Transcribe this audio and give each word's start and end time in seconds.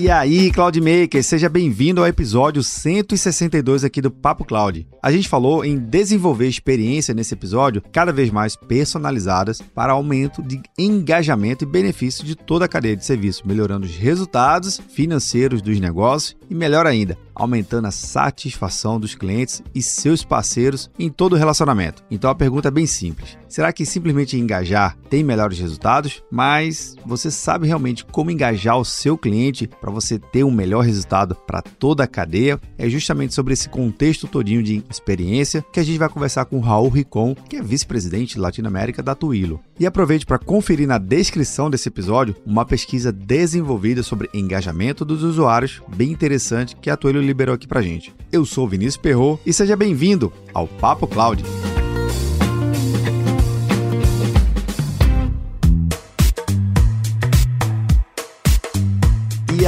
E 0.00 0.08
aí, 0.08 0.52
Cloudmaker, 0.52 1.24
seja 1.24 1.48
bem-vindo 1.48 2.00
ao 2.00 2.06
episódio 2.06 2.62
162 2.62 3.82
aqui 3.82 4.00
do 4.00 4.12
Papo 4.12 4.44
Cloud. 4.44 4.86
A 5.02 5.10
gente 5.10 5.28
falou 5.28 5.64
em 5.64 5.76
desenvolver 5.76 6.46
experiência 6.46 7.12
nesse 7.12 7.34
episódio 7.34 7.82
cada 7.90 8.12
vez 8.12 8.30
mais 8.30 8.54
personalizadas 8.54 9.60
para 9.60 9.92
aumento 9.92 10.40
de 10.40 10.62
engajamento 10.78 11.64
e 11.64 11.66
benefício 11.66 12.24
de 12.24 12.36
toda 12.36 12.66
a 12.66 12.68
cadeia 12.68 12.94
de 12.94 13.04
serviço, 13.04 13.42
melhorando 13.44 13.86
os 13.86 13.96
resultados 13.96 14.80
financeiros 14.88 15.60
dos 15.60 15.80
negócios 15.80 16.36
e, 16.48 16.54
melhor 16.54 16.86
ainda, 16.86 17.18
aumentando 17.38 17.86
a 17.86 17.92
satisfação 17.92 18.98
dos 18.98 19.14
clientes 19.14 19.62
e 19.74 19.80
seus 19.80 20.24
parceiros 20.24 20.90
em 20.98 21.08
todo 21.08 21.34
o 21.34 21.36
relacionamento. 21.36 22.02
Então 22.10 22.30
a 22.30 22.34
pergunta 22.34 22.68
é 22.68 22.70
bem 22.70 22.86
simples: 22.86 23.38
será 23.48 23.72
que 23.72 23.86
simplesmente 23.86 24.36
engajar 24.36 24.96
tem 25.08 25.22
melhores 25.22 25.58
resultados? 25.58 26.22
Mas 26.30 26.96
você 27.06 27.30
sabe 27.30 27.66
realmente 27.66 28.04
como 28.04 28.30
engajar 28.30 28.76
o 28.78 28.84
seu 28.84 29.16
cliente 29.16 29.68
para 29.80 29.90
você 29.90 30.18
ter 30.18 30.44
um 30.44 30.50
melhor 30.50 30.84
resultado 30.84 31.34
para 31.34 31.62
toda 31.62 32.04
a 32.04 32.08
cadeia? 32.08 32.60
É 32.76 32.88
justamente 32.88 33.34
sobre 33.34 33.54
esse 33.54 33.68
contexto 33.68 34.26
todinho 34.26 34.62
de 34.62 34.82
experiência 34.90 35.64
que 35.72 35.80
a 35.80 35.84
gente 35.84 35.98
vai 35.98 36.08
conversar 36.08 36.44
com 36.44 36.60
Raul 36.60 36.88
Ricon, 36.88 37.34
que 37.48 37.56
é 37.56 37.62
vice-presidente 37.62 38.34
de 38.34 38.40
Latinoamérica 38.40 39.02
da 39.02 39.14
Twilio. 39.14 39.60
E 39.78 39.86
aproveite 39.86 40.26
para 40.26 40.38
conferir 40.38 40.88
na 40.88 40.98
descrição 40.98 41.70
desse 41.70 41.88
episódio 41.88 42.34
uma 42.44 42.64
pesquisa 42.64 43.12
desenvolvida 43.12 44.02
sobre 44.02 44.28
engajamento 44.34 45.04
dos 45.04 45.22
usuários, 45.22 45.80
bem 45.94 46.10
interessante, 46.10 46.74
que 46.76 46.90
a 46.90 46.96
Twilio 46.96 47.22
liberou 47.28 47.54
aqui 47.54 47.68
pra 47.68 47.82
gente. 47.82 48.14
Eu 48.32 48.44
sou 48.44 48.66
Vinícius 48.66 48.96
Perro 48.96 49.38
e 49.44 49.52
seja 49.52 49.76
bem-vindo 49.76 50.32
ao 50.52 50.66
Papo 50.66 51.06
Cloud. 51.06 51.44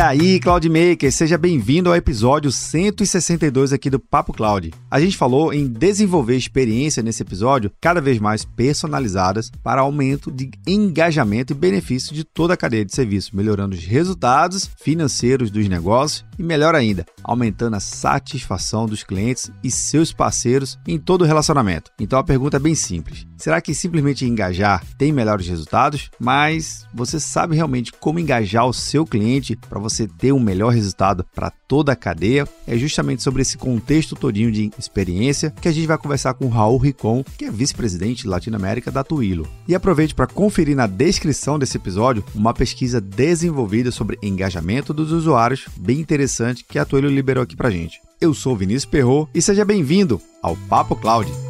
Aí, 0.01 0.41
Cloudmaker, 0.41 1.13
seja 1.13 1.37
bem-vindo 1.37 1.91
ao 1.91 1.95
episódio 1.95 2.51
162 2.51 3.71
aqui 3.71 3.91
do 3.91 4.01
Papo 4.01 4.33
Cloud. 4.33 4.73
A 4.91 4.99
gente 4.99 5.17
falou 5.17 5.53
em 5.53 5.67
desenvolver 5.67 6.37
experiência 6.37 7.03
nesse 7.03 7.23
episódio 7.23 7.71
cada 7.79 8.01
vez 8.01 8.19
mais 8.19 8.43
personalizadas 8.45 9.51
para 9.63 9.83
aumento 9.83 10.31
de 10.31 10.51
engajamento 10.67 11.53
e 11.53 11.57
benefício 11.57 12.15
de 12.15 12.25
toda 12.25 12.55
a 12.55 12.57
cadeia 12.57 12.85
de 12.85 12.95
serviço, 12.95 13.37
melhorando 13.37 13.77
os 13.77 13.85
resultados 13.85 14.71
financeiros 14.83 15.51
dos 15.51 15.69
negócios 15.69 16.25
e, 16.39 16.43
melhor 16.43 16.75
ainda, 16.75 17.05
aumentando 17.23 17.77
a 17.77 17.81
satisfação 17.81 18.87
dos 18.87 19.03
clientes 19.03 19.51
e 19.63 19.71
seus 19.71 20.13
parceiros 20.13 20.79
em 20.89 20.99
todo 20.99 21.23
o 21.23 21.27
relacionamento. 21.27 21.91
Então 22.01 22.19
a 22.19 22.25
pergunta 22.25 22.57
é 22.57 22.61
bem 22.61 22.75
simples: 22.75 23.27
será 23.37 23.61
que 23.61 23.75
simplesmente 23.75 24.25
engajar 24.25 24.83
tem 24.97 25.13
melhores 25.13 25.47
resultados? 25.47 26.11
Mas 26.19 26.87
você 26.95 27.21
sabe 27.21 27.55
realmente 27.55 27.93
como 27.93 28.19
engajar 28.19 28.67
o 28.67 28.73
seu 28.73 29.05
cliente 29.05 29.55
para 29.57 29.79
você 29.79 29.90
ter 30.07 30.33
um 30.33 30.41
melhor 30.41 30.73
resultado 30.73 31.25
para 31.35 31.51
toda 31.51 31.93
a 31.93 31.97
cadeia. 31.97 32.47
É 32.67 32.77
justamente 32.77 33.23
sobre 33.23 33.43
esse 33.43 33.59
contexto 33.59 34.17
todinho 34.17 34.51
de 34.51 34.71
experiência 34.79 35.51
que 35.51 35.69
a 35.69 35.73
gente 35.73 35.87
vai 35.87 35.99
conversar 35.99 36.35
com 36.35 36.47
o 36.47 36.49
Raul 36.49 36.79
Ricon, 36.79 37.25
que 37.37 37.45
é 37.45 37.51
vice-presidente 37.51 38.23
de 38.23 38.29
Latinoamérica 38.29 38.91
da 38.91 39.05
Twilo. 39.05 39.49
E 39.67 39.75
aproveite 39.75 40.15
para 40.15 40.27
conferir 40.27 40.77
na 40.77 40.87
descrição 40.87 41.59
desse 41.59 41.77
episódio 41.77 42.25
uma 42.35 42.55
pesquisa 42.55 43.01
desenvolvida 43.01 43.91
sobre 43.91 44.19
engajamento 44.23 44.95
dos 44.95 45.13
usuários, 45.13 45.67
bem 45.77 45.99
interessante, 46.01 46.65
que 46.65 46.79
a 46.79 46.85
Twilo 46.85 47.09
liberou 47.09 47.43
aqui 47.43 47.57
para 47.57 47.71
gente. 47.71 48.01
Eu 48.21 48.35
sou 48.35 48.57
Vinícius 48.57 48.85
Perro 48.85 49.29
e 49.35 49.41
seja 49.41 49.65
bem-vindo 49.65 50.21
ao 50.43 50.57
Papo 50.69 50.95
Cloud. 50.95 51.50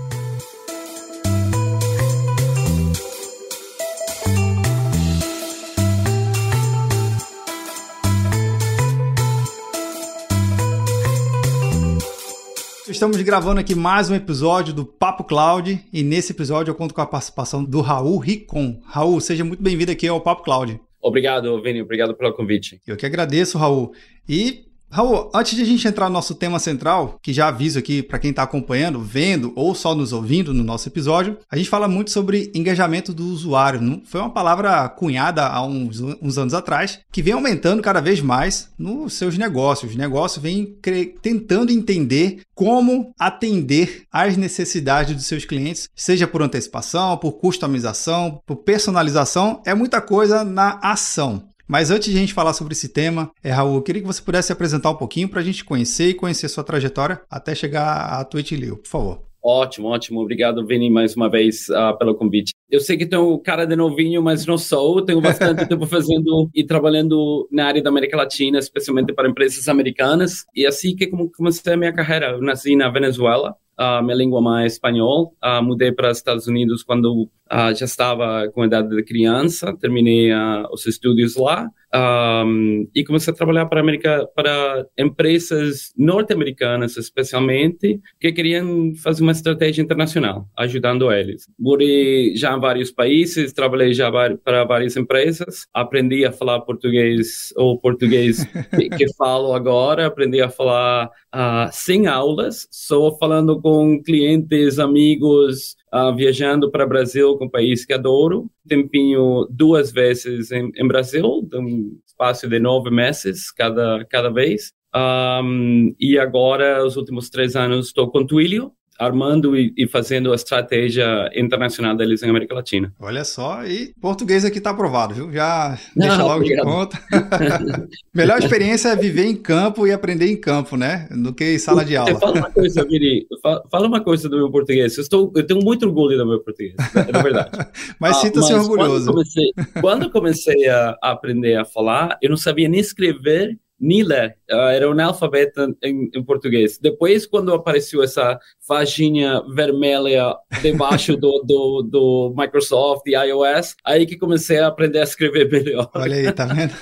Estamos 13.00 13.16
gravando 13.22 13.58
aqui 13.58 13.74
mais 13.74 14.11
um 14.11 14.14
episódio 14.14 14.74
do 14.74 14.84
Papo 14.84 15.24
Cloud 15.24 15.83
e 15.90 16.02
nesse 16.02 16.33
episódio 16.33 16.70
eu 16.70 16.74
conto 16.74 16.92
com 16.92 17.00
a 17.00 17.06
participação 17.06 17.64
do 17.64 17.80
Raul 17.80 18.18
Ricon. 18.18 18.78
Raul, 18.84 19.18
seja 19.22 19.42
muito 19.42 19.62
bem-vindo 19.62 19.90
aqui 19.90 20.06
ao 20.06 20.20
Papo 20.20 20.42
Cloud. 20.42 20.78
Obrigado, 21.00 21.62
Vini. 21.62 21.80
Obrigado 21.80 22.14
pelo 22.14 22.34
convite. 22.34 22.78
Eu 22.86 22.98
que 22.98 23.06
agradeço, 23.06 23.56
Raul. 23.56 23.94
E 24.28 24.66
Raul, 24.92 25.30
antes 25.33 25.55
de 25.55 25.62
a 25.62 25.64
gente 25.64 25.86
entrar 25.86 26.08
no 26.08 26.14
nosso 26.14 26.34
tema 26.34 26.58
central, 26.58 27.17
que 27.23 27.33
já 27.33 27.46
aviso 27.46 27.78
aqui 27.78 28.02
para 28.02 28.18
quem 28.18 28.30
está 28.30 28.42
acompanhando, 28.42 29.01
vendo 29.01 29.52
ou 29.55 29.73
só 29.73 29.95
nos 29.95 30.12
ouvindo 30.12 30.52
no 30.52 30.64
nosso 30.64 30.89
episódio, 30.89 31.39
a 31.48 31.56
gente 31.56 31.70
fala 31.70 31.86
muito 31.86 32.11
sobre 32.11 32.51
engajamento 32.52 33.14
do 33.14 33.24
usuário. 33.27 33.80
Não? 33.80 34.02
Foi 34.05 34.20
uma 34.20 34.33
palavra 34.33 34.89
cunhada 34.89 35.46
há 35.46 35.64
uns, 35.64 36.00
uns, 36.00 36.36
anos 36.36 36.55
atrás, 36.55 36.98
que 37.12 37.23
vem 37.23 37.34
aumentando 37.34 37.80
cada 37.80 38.00
vez 38.00 38.20
mais 38.20 38.68
nos 38.77 39.12
seus 39.14 39.39
negócios. 39.39 39.92
Os 39.92 39.96
negócios 39.96 40.42
vêm 40.42 40.77
tentando 41.23 41.70
entender 41.70 42.40
como 42.52 43.14
atender 43.18 44.02
às 44.12 44.36
necessidades 44.36 45.14
dos 45.14 45.27
seus 45.27 45.45
clientes, 45.45 45.89
seja 45.95 46.27
por 46.27 46.42
antecipação, 46.42 47.17
por 47.17 47.33
customização, 47.33 48.42
por 48.45 48.56
personalização, 48.56 49.62
é 49.64 49.73
muita 49.73 50.00
coisa 50.00 50.45
na 50.45 50.80
ação. 50.83 51.48
Mas 51.70 51.92
antes 51.92 52.11
de 52.11 52.17
a 52.17 52.20
gente 52.20 52.35
falar 52.35 52.53
sobre 52.53 52.73
esse 52.73 52.89
tema, 52.89 53.31
é, 53.45 53.53
Raul, 53.53 53.77
eu 53.77 53.83
queria 53.83 54.03
que 54.03 54.07
você 54.07 54.20
pudesse 54.20 54.51
apresentar 54.51 54.91
um 54.91 54.97
pouquinho 54.97 55.29
para 55.29 55.39
a 55.39 55.45
gente 55.45 55.64
conhecer 55.64 56.08
e 56.08 56.14
conhecer 56.14 56.48
sua 56.48 56.64
trajetória 56.64 57.23
até 57.31 57.55
chegar 57.55 58.19
a 58.19 58.25
Twitch 58.25 58.51
Leo, 58.51 58.77
por 58.77 58.89
favor. 58.89 59.23
Ótimo, 59.41 59.86
ótimo. 59.86 60.20
Obrigado, 60.20 60.67
Vini, 60.67 60.91
mais 60.91 61.14
uma 61.14 61.30
vez 61.30 61.69
uh, 61.69 61.97
pelo 61.97 62.17
convite. 62.17 62.53
Eu 62.69 62.80
sei 62.80 62.97
que 62.97 63.07
tenho 63.07 63.39
cara 63.39 63.64
de 63.64 63.77
novinho, 63.77 64.20
mas 64.20 64.45
não 64.45 64.59
sou. 64.59 65.01
Tenho 65.01 65.20
bastante 65.20 65.64
tempo 65.69 65.86
fazendo 65.86 66.51
e 66.53 66.67
trabalhando 66.67 67.48
na 67.53 67.67
área 67.67 67.80
da 67.80 67.89
América 67.89 68.17
Latina, 68.17 68.59
especialmente 68.59 69.14
para 69.14 69.29
empresas 69.29 69.69
americanas. 69.69 70.45
E 70.55 70.67
assim 70.67 70.97
que 70.97 71.07
comecei 71.07 71.73
a 71.73 71.77
minha 71.77 71.92
carreira, 71.92 72.33
eu 72.33 72.42
nasci 72.42 72.75
na 72.75 72.91
Venezuela. 72.91 73.55
Uh, 73.80 74.02
minha 74.05 74.14
língua 74.14 74.42
mãe 74.42 74.64
é 74.64 74.67
espanhol. 74.67 75.35
Uh, 75.42 75.63
mudei 75.63 75.91
para 75.91 76.11
os 76.11 76.18
Estados 76.18 76.46
Unidos 76.46 76.83
quando 76.83 77.23
uh, 77.23 77.74
já 77.74 77.86
estava 77.86 78.46
com 78.52 78.61
a 78.61 78.67
idade 78.67 78.95
de 78.95 79.02
criança. 79.02 79.74
Terminei 79.80 80.30
os 80.70 80.85
estudos 80.86 81.35
lá 81.36 81.67
um, 81.95 82.89
e 82.95 83.05
comecei 83.05 83.33
a 83.33 83.36
trabalhar 83.36 83.67
para 83.67 83.80
América, 83.80 84.28
para 84.34 84.86
empresas 84.98 85.92
norte-americanas, 85.96 86.96
especialmente, 86.96 88.01
que 88.20 88.33
queriam 88.33 88.95
fazer 89.02 89.23
uma 89.23 89.33
estratégia 89.33 89.83
internacional, 89.83 90.48
ajudando 90.56 91.12
eles. 91.12 91.48
Morei 91.58 92.36
já 92.36 92.56
em 92.56 92.61
vários 92.61 92.90
países, 92.90 93.52
trabalhei 93.52 93.92
já 93.92 94.11
para 94.45 94.64
várias 94.64 94.96
empresas, 94.96 95.67
aprendi 95.74 96.24
a 96.24 96.33
falar 96.33 96.61
português 96.61 97.52
ou 97.56 97.79
português 97.79 98.45
que, 98.77 98.89
que 98.90 99.12
falo 99.14 99.52
agora, 99.52 100.06
aprendi 100.06 100.40
a 100.40 100.48
falar 100.48 101.06
uh, 101.34 101.68
sem 101.73 102.06
aulas, 102.06 102.68
só 102.70 103.17
falando 103.18 103.61
com 103.61 104.00
clientes, 104.02 104.79
amigos, 104.79 105.77
uh, 105.92 106.14
viajando 106.14 106.70
para 106.70 106.86
Brasil, 106.86 107.36
com 107.36 107.46
um 107.46 107.51
país 107.51 107.84
que 107.84 107.92
adoro. 107.92 108.51
Tempinho 108.67 109.46
duas 109.51 109.92
vezes 109.92 110.51
em, 110.51 110.70
em 110.77 110.86
Brasil, 110.86 111.48
um 111.55 111.98
espaço 112.06 112.48
de 112.48 112.58
nove 112.58 112.90
meses 112.90 113.51
cada, 113.51 114.05
cada 114.06 114.30
vez. 114.30 114.73
Um, 114.95 115.95
e 115.98 116.18
agora, 116.18 116.84
os 116.84 116.96
últimos 116.96 117.30
três 117.30 117.55
anos, 117.55 117.86
estou 117.86 118.11
com 118.11 118.27
Twilio, 118.27 118.73
armando 119.00 119.56
e, 119.56 119.72
e, 119.77 119.88
fazendo 119.88 120.30
a 120.30 120.34
estratégia 120.34 121.30
internacional 121.34 121.96
deles 121.96 122.22
em 122.22 122.28
América 122.28 122.55
Latina. 122.55 122.92
Olha 123.00 123.24
só, 123.24 123.64
e 123.64 123.94
português 123.98 124.44
aqui 124.44 124.58
está 124.58 124.70
aprovado, 124.70 125.14
viu? 125.14 125.33
Já 125.33 125.78
Não, 125.96 126.06
deixa 126.06 126.22
logo 126.22 126.36
obrigado. 126.36 126.66
de 126.66 126.70
conta. 126.70 126.98
Melhor 128.14 128.38
experiência 128.38 128.90
é 128.90 128.96
viver 128.96 129.25
em 129.25 129.34
campo 129.34 129.87
e 129.87 129.93
aprender 129.93 130.31
em 130.31 130.37
campo, 130.37 130.76
né? 130.76 131.08
Do 131.11 131.32
que 131.32 131.55
em 131.55 131.58
sala 131.58 131.82
de 131.82 131.96
aula. 131.96 132.19
Fala 132.20 132.37
uma 132.37 132.50
coisa, 132.50 132.84
Viri, 132.84 133.26
fala 133.70 133.88
uma 133.88 134.00
coisa 134.02 134.28
do 134.28 134.37
meu 134.37 134.50
português. 134.50 134.96
Eu, 134.99 135.02
estou, 135.02 135.32
eu 135.34 135.46
tenho 135.46 135.61
muito 135.61 135.87
orgulho 135.87 136.19
do 136.19 136.26
meu 136.26 136.40
português, 136.40 136.75
é 136.94 137.23
verdade. 137.23 137.50
mas 137.99 138.19
ah, 138.19 138.20
sinta-se 138.20 138.53
orgulhoso. 138.53 139.06
Quando 139.06 139.14
comecei, 139.14 139.53
quando 139.81 140.11
comecei 140.11 140.69
a 140.69 140.99
aprender 141.00 141.56
a 141.56 141.64
falar, 141.64 142.19
eu 142.20 142.29
não 142.29 142.37
sabia 142.37 142.69
nem 142.69 142.81
escrever 142.81 143.58
Nila 143.81 144.35
uh, 144.50 144.70
era 144.70 144.88
um 144.88 144.93
analfabeto 144.93 145.76
em, 145.82 146.11
em, 146.14 146.23
português. 146.23 146.79
Depois, 146.81 147.26
quando 147.26 147.52
apareceu 147.52 148.02
essa 148.02 148.38
faixinha 148.67 149.43
vermelha 149.55 150.37
debaixo 150.62 151.17
do, 151.17 151.43
do, 151.44 151.82
do, 151.82 152.35
Microsoft 152.37 153.06
e 153.06 153.14
iOS, 153.14 153.76
aí 153.85 154.06
que 154.06 154.17
comecei 154.17 154.58
a 154.58 154.69
aprender 154.69 155.00
a 155.00 155.05
escrever 155.05 155.50
melhor. 155.50 155.91
Olha 155.94 156.17
aí, 156.17 156.32
tá 156.32 156.47
vendo? 156.47 156.73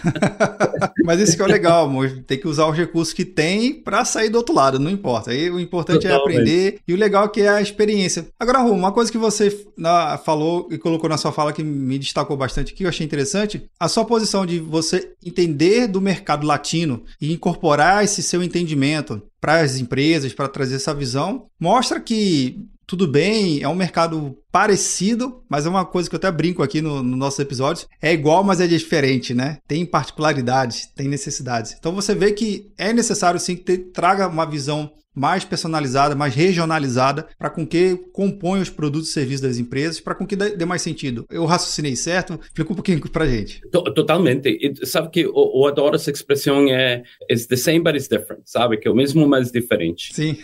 Mas 1.04 1.20
isso 1.20 1.36
que 1.36 1.42
é 1.42 1.46
legal, 1.46 1.84
amor. 1.84 2.10
Tem 2.26 2.38
que 2.38 2.48
usar 2.48 2.68
os 2.68 2.76
recursos 2.76 3.14
que 3.14 3.24
tem 3.24 3.74
para 3.74 4.04
sair 4.04 4.28
do 4.28 4.38
outro 4.38 4.54
lado, 4.54 4.78
não 4.78 4.90
importa. 4.90 5.30
Aí 5.30 5.50
o 5.50 5.60
importante 5.60 6.02
Totalmente. 6.02 6.36
é 6.36 6.38
aprender 6.38 6.80
e 6.86 6.94
o 6.94 6.96
legal 6.96 7.26
é 7.26 7.28
que 7.28 7.40
é 7.40 7.48
a 7.48 7.62
experiência. 7.62 8.26
Agora, 8.38 8.60
Ru, 8.60 8.72
uma 8.72 8.92
coisa 8.92 9.10
que 9.10 9.18
você 9.18 9.66
na, 9.76 10.18
falou 10.18 10.68
e 10.70 10.78
colocou 10.78 11.08
na 11.08 11.16
sua 11.16 11.32
fala 11.32 11.52
que 11.52 11.62
me 11.62 11.98
destacou 11.98 12.36
bastante 12.36 12.72
aqui, 12.72 12.84
eu 12.84 12.88
achei 12.88 13.04
interessante, 13.04 13.68
a 13.78 13.88
sua 13.88 14.04
posição 14.04 14.44
de 14.44 14.58
você 14.58 15.12
entender 15.24 15.86
do 15.86 16.00
mercado 16.00 16.46
latino 16.46 17.02
e 17.20 17.32
incorporar 17.32 17.57
incorporar 17.58 18.04
esse 18.04 18.22
seu 18.22 18.42
entendimento 18.42 19.20
para 19.40 19.60
as 19.60 19.78
empresas, 19.78 20.32
para 20.32 20.48
trazer 20.48 20.76
essa 20.76 20.94
visão, 20.94 21.46
mostra 21.60 22.00
que 22.00 22.64
tudo 22.86 23.06
bem, 23.06 23.62
é 23.62 23.68
um 23.68 23.74
mercado 23.74 24.38
parecido, 24.50 25.42
mas 25.46 25.66
é 25.66 25.68
uma 25.68 25.84
coisa 25.84 26.08
que 26.08 26.16
eu 26.16 26.18
até 26.18 26.32
brinco 26.32 26.62
aqui 26.62 26.80
no, 26.80 27.02
no 27.02 27.16
nossos 27.18 27.38
episódios. 27.38 27.86
É 28.00 28.14
igual, 28.14 28.42
mas 28.42 28.62
é 28.62 28.66
diferente, 28.66 29.34
né? 29.34 29.58
Tem 29.68 29.84
particularidades, 29.84 30.86
tem 30.96 31.06
necessidades. 31.06 31.76
Então 31.78 31.94
você 31.94 32.14
vê 32.14 32.32
que 32.32 32.72
é 32.78 32.90
necessário 32.94 33.38
sim 33.38 33.56
que 33.56 33.62
te, 33.62 33.76
traga 33.76 34.26
uma 34.26 34.46
visão 34.46 34.90
mais 35.18 35.44
personalizada, 35.44 36.14
mais 36.14 36.34
regionalizada, 36.34 37.26
para 37.38 37.50
com 37.50 37.66
que 37.66 37.96
compõe 38.12 38.60
os 38.60 38.70
produtos 38.70 39.10
e 39.10 39.12
serviços 39.12 39.40
das 39.40 39.58
empresas, 39.58 40.00
para 40.00 40.14
com 40.14 40.26
que 40.26 40.36
dê, 40.36 40.64
mais 40.64 40.82
sentido. 40.82 41.26
Eu 41.30 41.44
raciocinei 41.44 41.96
certo? 41.96 42.38
Explica 42.42 42.72
um 42.72 42.76
pouquinho 42.76 43.00
para 43.10 43.26
gente. 43.26 43.60
Totalmente. 43.70 44.48
E 44.48 44.86
sabe 44.86 45.10
que 45.10 45.20
eu, 45.20 45.32
eu, 45.34 45.66
adoro 45.66 45.96
essa 45.96 46.10
expressão 46.10 46.68
é 46.68 47.02
it's 47.30 47.46
the 47.46 47.56
same 47.56 47.80
but 47.80 47.94
it's 47.94 48.08
different, 48.08 48.42
sabe? 48.44 48.76
Que 48.76 48.86
é 48.86 48.90
o 48.90 48.94
mesmo, 48.94 49.26
mas 49.26 49.50
diferente. 49.50 50.14
Sim. 50.14 50.36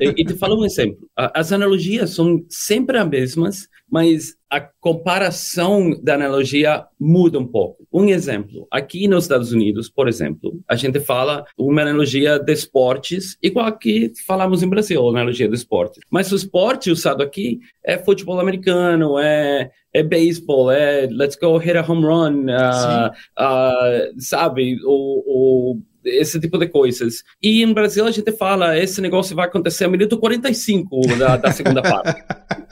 e, 0.00 0.22
e 0.22 0.24
te 0.24 0.34
falo 0.34 0.60
um 0.60 0.64
exemplo. 0.64 1.08
As 1.16 1.52
analogias 1.52 2.10
são 2.10 2.44
sempre 2.48 2.98
as 2.98 3.08
mesmas, 3.08 3.68
mas 3.90 4.36
a 4.50 4.60
comparação 4.60 5.90
da 6.02 6.14
analogia 6.14 6.84
muda 6.98 7.38
um 7.38 7.46
pouco. 7.46 7.86
Um 7.92 8.06
exemplo, 8.06 8.66
aqui 8.70 9.06
nos 9.06 9.24
Estados 9.24 9.52
Unidos, 9.52 9.88
por 9.88 10.08
exemplo, 10.08 10.60
a 10.68 10.74
gente 10.74 10.98
fala 10.98 11.44
uma 11.56 11.82
analogia 11.82 12.36
de 12.38 12.52
esportes, 12.52 13.38
igual 13.40 13.72
que 13.78 14.12
falamos 14.26 14.62
em 14.62 14.68
Brasil, 14.68 15.08
analogia 15.08 15.48
de 15.48 15.54
esportes. 15.54 16.02
Mas 16.10 16.32
o 16.32 16.36
esporte 16.36 16.90
usado 16.90 17.22
aqui 17.22 17.60
é 17.84 17.96
futebol 17.96 18.40
americano, 18.40 19.18
é, 19.20 19.70
é 19.94 20.02
beisebol, 20.02 20.70
é 20.70 21.06
let's 21.06 21.36
go 21.36 21.56
hit 21.56 21.76
a 21.76 21.84
home 21.88 22.04
run, 22.04 22.46
uh, 22.46 23.10
uh, 23.38 24.20
sabe? 24.20 24.78
O, 24.84 25.74
o 25.74 25.80
esse 26.04 26.40
tipo 26.40 26.58
de 26.58 26.68
coisas. 26.68 27.22
E 27.42 27.62
em 27.62 27.72
Brasil 27.72 28.06
a 28.06 28.10
gente 28.10 28.32
fala, 28.32 28.78
esse 28.78 29.00
negócio 29.00 29.34
vai 29.36 29.46
acontecer 29.46 29.86
no 29.86 29.92
minuto 29.92 30.18
45 30.18 31.00
da, 31.18 31.36
da 31.36 31.52
segunda 31.52 31.82
parte. 31.82 32.22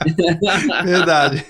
Verdade. 0.85 1.45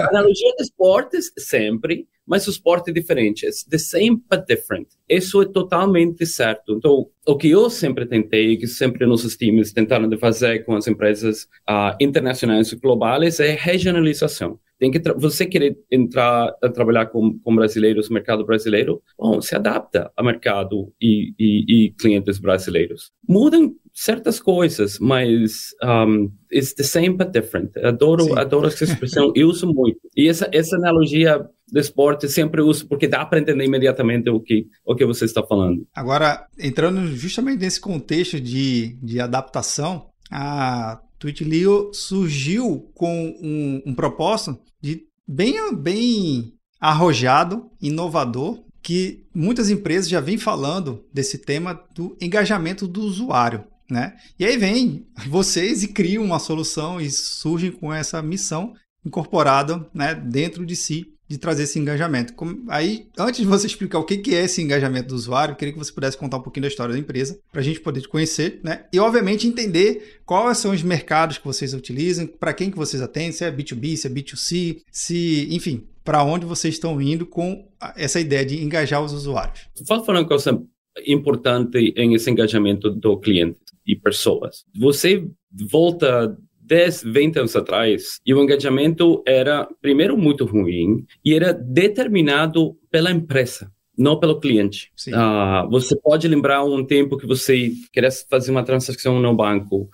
A 0.00 0.08
analogia 0.08 0.54
de 0.56 0.62
esportes, 0.62 1.32
sempre, 1.38 2.06
mas 2.26 2.46
o 2.46 2.50
esporte 2.50 2.90
é 2.90 2.92
diferente. 2.92 3.46
the 3.68 3.78
same 3.78 4.22
but 4.30 4.46
different. 4.48 4.88
Isso 5.08 5.42
é 5.42 5.46
totalmente 5.46 6.24
certo. 6.26 6.74
Então, 6.74 7.06
o 7.26 7.36
que 7.36 7.50
eu 7.50 7.68
sempre 7.68 8.06
tentei, 8.06 8.56
que 8.56 8.66
sempre 8.66 9.06
nossos 9.06 9.36
times 9.36 9.72
tentaram 9.72 10.08
de 10.08 10.16
fazer 10.16 10.64
com 10.64 10.74
as 10.74 10.86
empresas 10.86 11.44
uh, 11.68 11.94
internacionais 12.00 12.72
e 12.72 12.76
globais, 12.76 13.40
é 13.40 13.50
regionalização. 13.50 14.58
Tem 14.84 14.90
que 14.90 15.00
você 15.14 15.46
querer 15.46 15.78
entrar 15.90 16.54
a 16.62 16.68
trabalhar 16.68 17.06
com, 17.06 17.38
com 17.38 17.56
brasileiros, 17.56 18.10
mercado 18.10 18.44
brasileiro, 18.44 19.02
bom, 19.18 19.40
se 19.40 19.56
adapta 19.56 20.12
ao 20.14 20.22
mercado 20.22 20.92
e, 21.00 21.32
e, 21.38 21.86
e 21.86 21.90
clientes 21.92 22.38
brasileiros. 22.38 23.10
Mudam 23.26 23.74
certas 23.94 24.38
coisas, 24.38 24.98
mas 24.98 25.70
um, 25.82 26.30
it's 26.52 26.74
the 26.74 26.82
same 26.82 27.16
but 27.16 27.30
different. 27.30 27.74
Adoro, 27.78 28.38
adoro 28.38 28.66
essa 28.66 28.84
expressão, 28.84 29.32
eu 29.34 29.48
uso 29.48 29.72
muito. 29.72 30.00
E 30.14 30.28
essa, 30.28 30.50
essa 30.52 30.76
analogia 30.76 31.48
do 31.72 31.80
esporte 31.80 32.28
sempre 32.28 32.60
uso 32.60 32.86
porque 32.86 33.08
dá 33.08 33.24
para 33.24 33.38
entender 33.38 33.64
imediatamente 33.64 34.28
o 34.28 34.38
que, 34.38 34.66
o 34.84 34.94
que 34.94 35.06
você 35.06 35.24
está 35.24 35.42
falando. 35.42 35.86
Agora, 35.94 36.46
entrando 36.58 37.06
justamente 37.16 37.60
nesse 37.60 37.80
contexto 37.80 38.38
de, 38.38 38.98
de 39.02 39.18
adaptação, 39.18 40.10
a 40.30 41.00
Twitch.io 41.24 41.90
surgiu 41.94 42.90
com 42.94 43.34
um, 43.40 43.82
um 43.86 43.94
propósito 43.94 44.58
de 44.78 45.04
bem, 45.26 45.74
bem 45.74 46.52
arrojado, 46.78 47.70
inovador, 47.80 48.62
que 48.82 49.24
muitas 49.34 49.70
empresas 49.70 50.06
já 50.06 50.20
vêm 50.20 50.36
falando 50.36 51.02
desse 51.10 51.38
tema 51.38 51.80
do 51.94 52.14
engajamento 52.20 52.86
do 52.86 53.00
usuário. 53.00 53.64
Né? 53.90 54.14
E 54.38 54.44
aí 54.44 54.58
vem 54.58 55.06
vocês 55.26 55.82
e 55.82 55.88
criam 55.88 56.22
uma 56.22 56.38
solução 56.38 57.00
e 57.00 57.10
surgem 57.10 57.72
com 57.72 57.90
essa 57.90 58.20
missão 58.20 58.74
incorporada 59.04 59.88
né, 59.94 60.14
dentro 60.14 60.66
de 60.66 60.76
si 60.76 61.14
de 61.34 61.40
trazer 61.40 61.64
esse 61.64 61.78
engajamento. 61.78 62.32
Aí, 62.68 63.08
antes 63.18 63.40
de 63.40 63.46
você 63.46 63.66
explicar 63.66 63.98
o 63.98 64.04
que 64.04 64.34
é 64.34 64.44
esse 64.44 64.62
engajamento 64.62 65.08
do 65.08 65.14
usuário, 65.16 65.56
queria 65.56 65.72
que 65.72 65.78
você 65.78 65.92
pudesse 65.92 66.16
contar 66.16 66.36
um 66.36 66.42
pouquinho 66.42 66.62
da 66.62 66.68
história 66.68 66.94
da 66.94 66.98
empresa, 66.98 67.38
para 67.50 67.60
a 67.60 67.64
gente 67.64 67.80
poder 67.80 68.00
te 68.00 68.08
conhecer, 68.08 68.60
né? 68.62 68.84
E, 68.92 68.98
obviamente, 69.00 69.46
entender 69.46 70.20
quais 70.24 70.58
são 70.58 70.72
os 70.72 70.82
mercados 70.82 71.38
que 71.38 71.44
vocês 71.44 71.74
utilizam, 71.74 72.26
para 72.26 72.54
quem 72.54 72.70
que 72.70 72.76
vocês 72.76 73.02
atendem, 73.02 73.32
se 73.32 73.44
é 73.44 73.50
B2B, 73.50 73.96
se 73.96 74.06
é 74.06 74.10
B2C, 74.10 74.80
se, 74.90 75.48
enfim, 75.50 75.84
para 76.04 76.22
onde 76.22 76.46
vocês 76.46 76.74
estão 76.74 77.00
indo 77.00 77.26
com 77.26 77.66
essa 77.96 78.20
ideia 78.20 78.44
de 78.44 78.62
engajar 78.62 79.02
os 79.02 79.12
usuários. 79.12 79.68
Fala 79.86 80.02
uma 80.02 80.24
coisa 80.24 80.62
importante 81.06 81.92
em 81.96 82.14
esse 82.14 82.30
engajamento 82.30 82.90
do 82.90 83.18
cliente 83.18 83.58
e 83.84 83.96
pessoas. 83.96 84.64
Você 84.78 85.26
volta 85.70 86.36
10, 86.64 87.02
20 87.04 87.38
anos 87.38 87.56
atrás, 87.56 88.20
e 88.24 88.34
o 88.34 88.42
engajamento 88.42 89.22
era, 89.26 89.68
primeiro, 89.80 90.16
muito 90.16 90.44
ruim, 90.44 91.04
e 91.24 91.34
era 91.34 91.52
determinado 91.52 92.76
pela 92.90 93.10
empresa 93.10 93.70
não 93.96 94.18
pelo 94.18 94.40
cliente. 94.40 94.90
Uh, 95.08 95.70
você 95.70 95.96
pode 95.96 96.26
lembrar 96.26 96.64
um 96.64 96.84
tempo 96.84 97.16
que 97.16 97.26
você 97.26 97.72
queria 97.92 98.10
fazer 98.28 98.50
uma 98.50 98.64
transação 98.64 99.20
no 99.20 99.34
banco, 99.34 99.88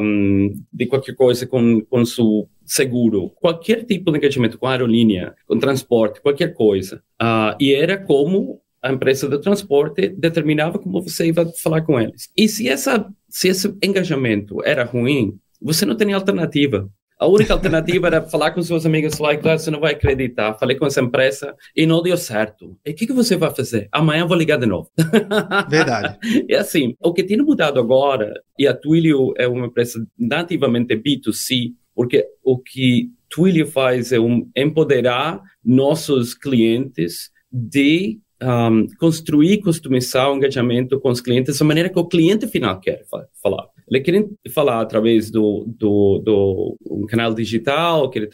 um, 0.00 0.62
de 0.72 0.86
qualquer 0.86 1.14
coisa 1.14 1.46
com, 1.46 1.80
com 1.80 2.04
seu 2.04 2.48
seguro, 2.64 3.30
qualquer 3.36 3.84
tipo 3.84 4.12
de 4.12 4.18
engajamento 4.18 4.58
com 4.58 4.66
aerolínea, 4.66 5.34
com 5.46 5.58
transporte, 5.58 6.20
qualquer 6.20 6.52
coisa. 6.52 7.02
Uh, 7.20 7.56
e 7.58 7.72
era 7.72 7.96
como 7.96 8.60
a 8.82 8.92
empresa 8.92 9.28
de 9.28 9.38
transporte 9.40 10.08
determinava 10.08 10.78
como 10.78 11.02
você 11.02 11.26
ia 11.26 11.34
falar 11.62 11.82
com 11.82 11.98
eles. 11.98 12.30
E 12.36 12.48
se, 12.48 12.68
essa, 12.68 13.08
se 13.28 13.48
esse 13.48 13.74
engajamento 13.82 14.62
era 14.64 14.84
ruim, 14.84 15.38
você 15.60 15.84
não 15.84 15.96
tem 15.96 16.12
alternativa. 16.12 16.88
A 17.18 17.26
única 17.26 17.52
alternativa 17.52 18.06
era 18.06 18.22
falar 18.22 18.52
com 18.52 18.62
seus 18.62 18.86
amigos 18.86 19.18
lá, 19.18 19.36
claro, 19.36 19.58
você 19.58 19.72
não 19.72 19.80
vai 19.80 19.92
acreditar. 19.92 20.54
Falei 20.54 20.76
com 20.76 20.86
essa 20.86 21.00
empresa 21.00 21.52
e 21.74 21.84
não 21.84 22.00
deu 22.00 22.16
certo. 22.16 22.78
E 22.86 22.92
o 22.92 22.94
que, 22.94 23.08
que 23.08 23.12
você 23.12 23.36
vai 23.36 23.52
fazer? 23.52 23.88
Amanhã 23.90 24.24
vou 24.24 24.36
ligar 24.36 24.56
de 24.56 24.66
novo. 24.66 24.88
Verdade. 25.68 26.16
é 26.48 26.56
assim, 26.56 26.94
o 27.02 27.12
que 27.12 27.24
tem 27.24 27.36
mudado 27.38 27.80
agora, 27.80 28.32
e 28.56 28.68
a 28.68 28.74
Twilio 28.74 29.34
é 29.36 29.48
uma 29.48 29.66
empresa 29.66 30.06
nativamente 30.16 30.94
B2C, 30.94 31.72
porque 31.92 32.24
o 32.44 32.56
que 32.56 33.10
Twilio 33.28 33.66
faz 33.66 34.12
é 34.12 34.20
um, 34.20 34.48
empoderar 34.56 35.40
nossos 35.64 36.34
clientes 36.34 37.30
de 37.52 38.20
um, 38.40 38.86
construir, 38.98 39.58
customizar 39.58 40.30
o 40.30 40.36
engajamento 40.36 41.00
com 41.00 41.10
os 41.10 41.20
clientes 41.20 41.58
da 41.58 41.64
maneira 41.64 41.88
que 41.88 41.98
o 41.98 42.06
cliente 42.06 42.46
final 42.46 42.78
quer 42.80 43.02
falar. 43.42 43.66
Ele 43.90 44.00
quer 44.00 44.28
falar 44.52 44.80
através 44.80 45.30
do, 45.30 45.64
do, 45.66 46.22
do 46.24 46.76
um 46.90 47.06
canal 47.06 47.32
digital, 47.34 48.10
quer 48.10 48.28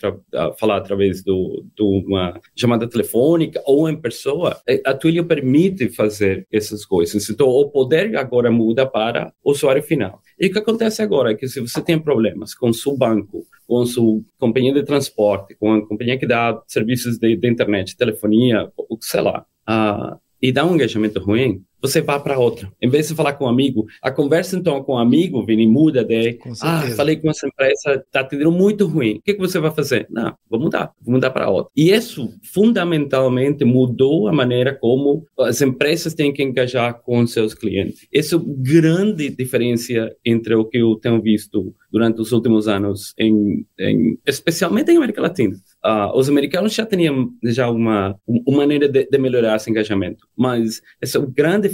falar 0.58 0.78
através 0.78 1.22
do, 1.22 1.64
de 1.76 1.82
uma 1.82 2.40
chamada 2.56 2.88
telefônica 2.88 3.62
ou 3.64 3.88
em 3.88 4.00
pessoa. 4.00 4.61
A 4.84 4.94
Twilio 4.94 5.25
permite 5.25 5.88
fazer 5.88 6.46
essas 6.52 6.84
coisas. 6.84 7.28
Então, 7.28 7.49
o 7.49 7.70
poder 7.70 8.16
agora 8.16 8.50
muda 8.50 8.87
para 8.87 9.32
o 9.42 9.52
usuário 9.52 9.82
final. 9.82 10.20
E 10.38 10.46
o 10.46 10.52
que 10.52 10.58
acontece 10.58 11.02
agora 11.02 11.32
é 11.32 11.34
que 11.34 11.46
se 11.46 11.61
você 11.61 11.80
tem 11.80 11.99
problemas 11.99 12.54
com 12.54 12.73
seu 12.73 12.96
banco, 12.96 13.46
com 13.66 13.87
sua 13.87 14.20
companhia 14.38 14.73
de 14.73 14.82
transporte, 14.82 15.54
com 15.54 15.73
a 15.73 15.87
companhia 15.87 16.18
que 16.18 16.26
dá 16.26 16.61
serviços 16.66 17.18
de, 17.18 17.37
de 17.37 17.49
internet, 17.49 17.96
telefonia, 17.96 18.70
sei 19.00 19.20
lá, 19.20 19.46
uh, 19.68 20.18
e 20.42 20.52
dá 20.52 20.64
um 20.64 20.75
engajamento 20.75 21.20
ruim, 21.20 21.64
você 21.85 22.00
vai 22.00 22.19
para 22.19 22.38
outra. 22.38 22.73
Em 22.81 22.88
vez 22.88 23.09
de 23.09 23.14
falar 23.14 23.35
com 23.35 23.45
um 23.45 23.49
amigo, 23.49 23.87
a 24.00 24.11
conversa 24.11 24.57
então 24.57 24.83
com 24.83 24.95
um 24.95 24.99
amigo, 24.99 25.45
Vini, 25.45 25.67
muda 25.67 26.03
de, 26.03 26.38
ah, 26.62 26.83
falei 26.97 27.17
com 27.17 27.29
essa 27.29 27.47
empresa, 27.47 28.03
está 28.07 28.21
atendendo 28.21 28.50
muito 28.50 28.87
ruim. 28.87 29.17
O 29.17 29.23
que, 29.23 29.35
que 29.35 29.38
você 29.38 29.59
vai 29.59 29.71
fazer? 29.71 30.07
Não, 30.09 30.35
vou 30.49 30.59
mudar, 30.59 30.93
vou 31.03 31.14
mudar 31.14 31.31
para 31.31 31.50
outra. 31.50 31.71
E 31.76 31.91
isso 31.91 32.31
fundamentalmente 32.43 33.67
mudou 33.67 34.29
a 34.29 34.33
maneira 34.33 34.75
como 34.75 35.26
as 35.38 35.61
empresas 35.61 36.14
têm 36.14 36.33
que 36.33 36.43
engajar 36.43 37.03
com 37.03 37.26
seus 37.26 37.53
clientes. 37.53 38.07
Essa 38.12 38.37
é 38.37 38.41
grande 38.43 39.29
diferença 39.29 40.11
entre 40.25 40.55
o 40.55 40.64
que 40.64 40.79
eu 40.79 40.97
tenho 40.97 41.21
visto 41.21 41.75
durante 41.93 42.19
os 42.19 42.33
últimos 42.33 42.67
anos, 42.67 43.12
em, 43.19 43.67
em 43.79 44.19
especialmente 44.26 44.91
em 44.91 44.97
América 44.97 45.21
Latina. 45.21 45.55
Uh, 45.85 46.17
os 46.17 46.31
americanos 46.31 46.73
já 46.73 46.87
tinham 46.87 47.31
já 47.43 47.69
uma, 47.69 48.19
uma 48.26 48.59
maneira 48.59 48.88
de, 48.88 49.05
de, 49.05 49.19
melhorar 49.19 49.57
esse 49.57 49.69
engajamento, 49.69 50.26
mas 50.35 50.81
essa 50.99 51.19
é 51.19 51.21
uma 51.21 51.31
grande, 51.31 51.69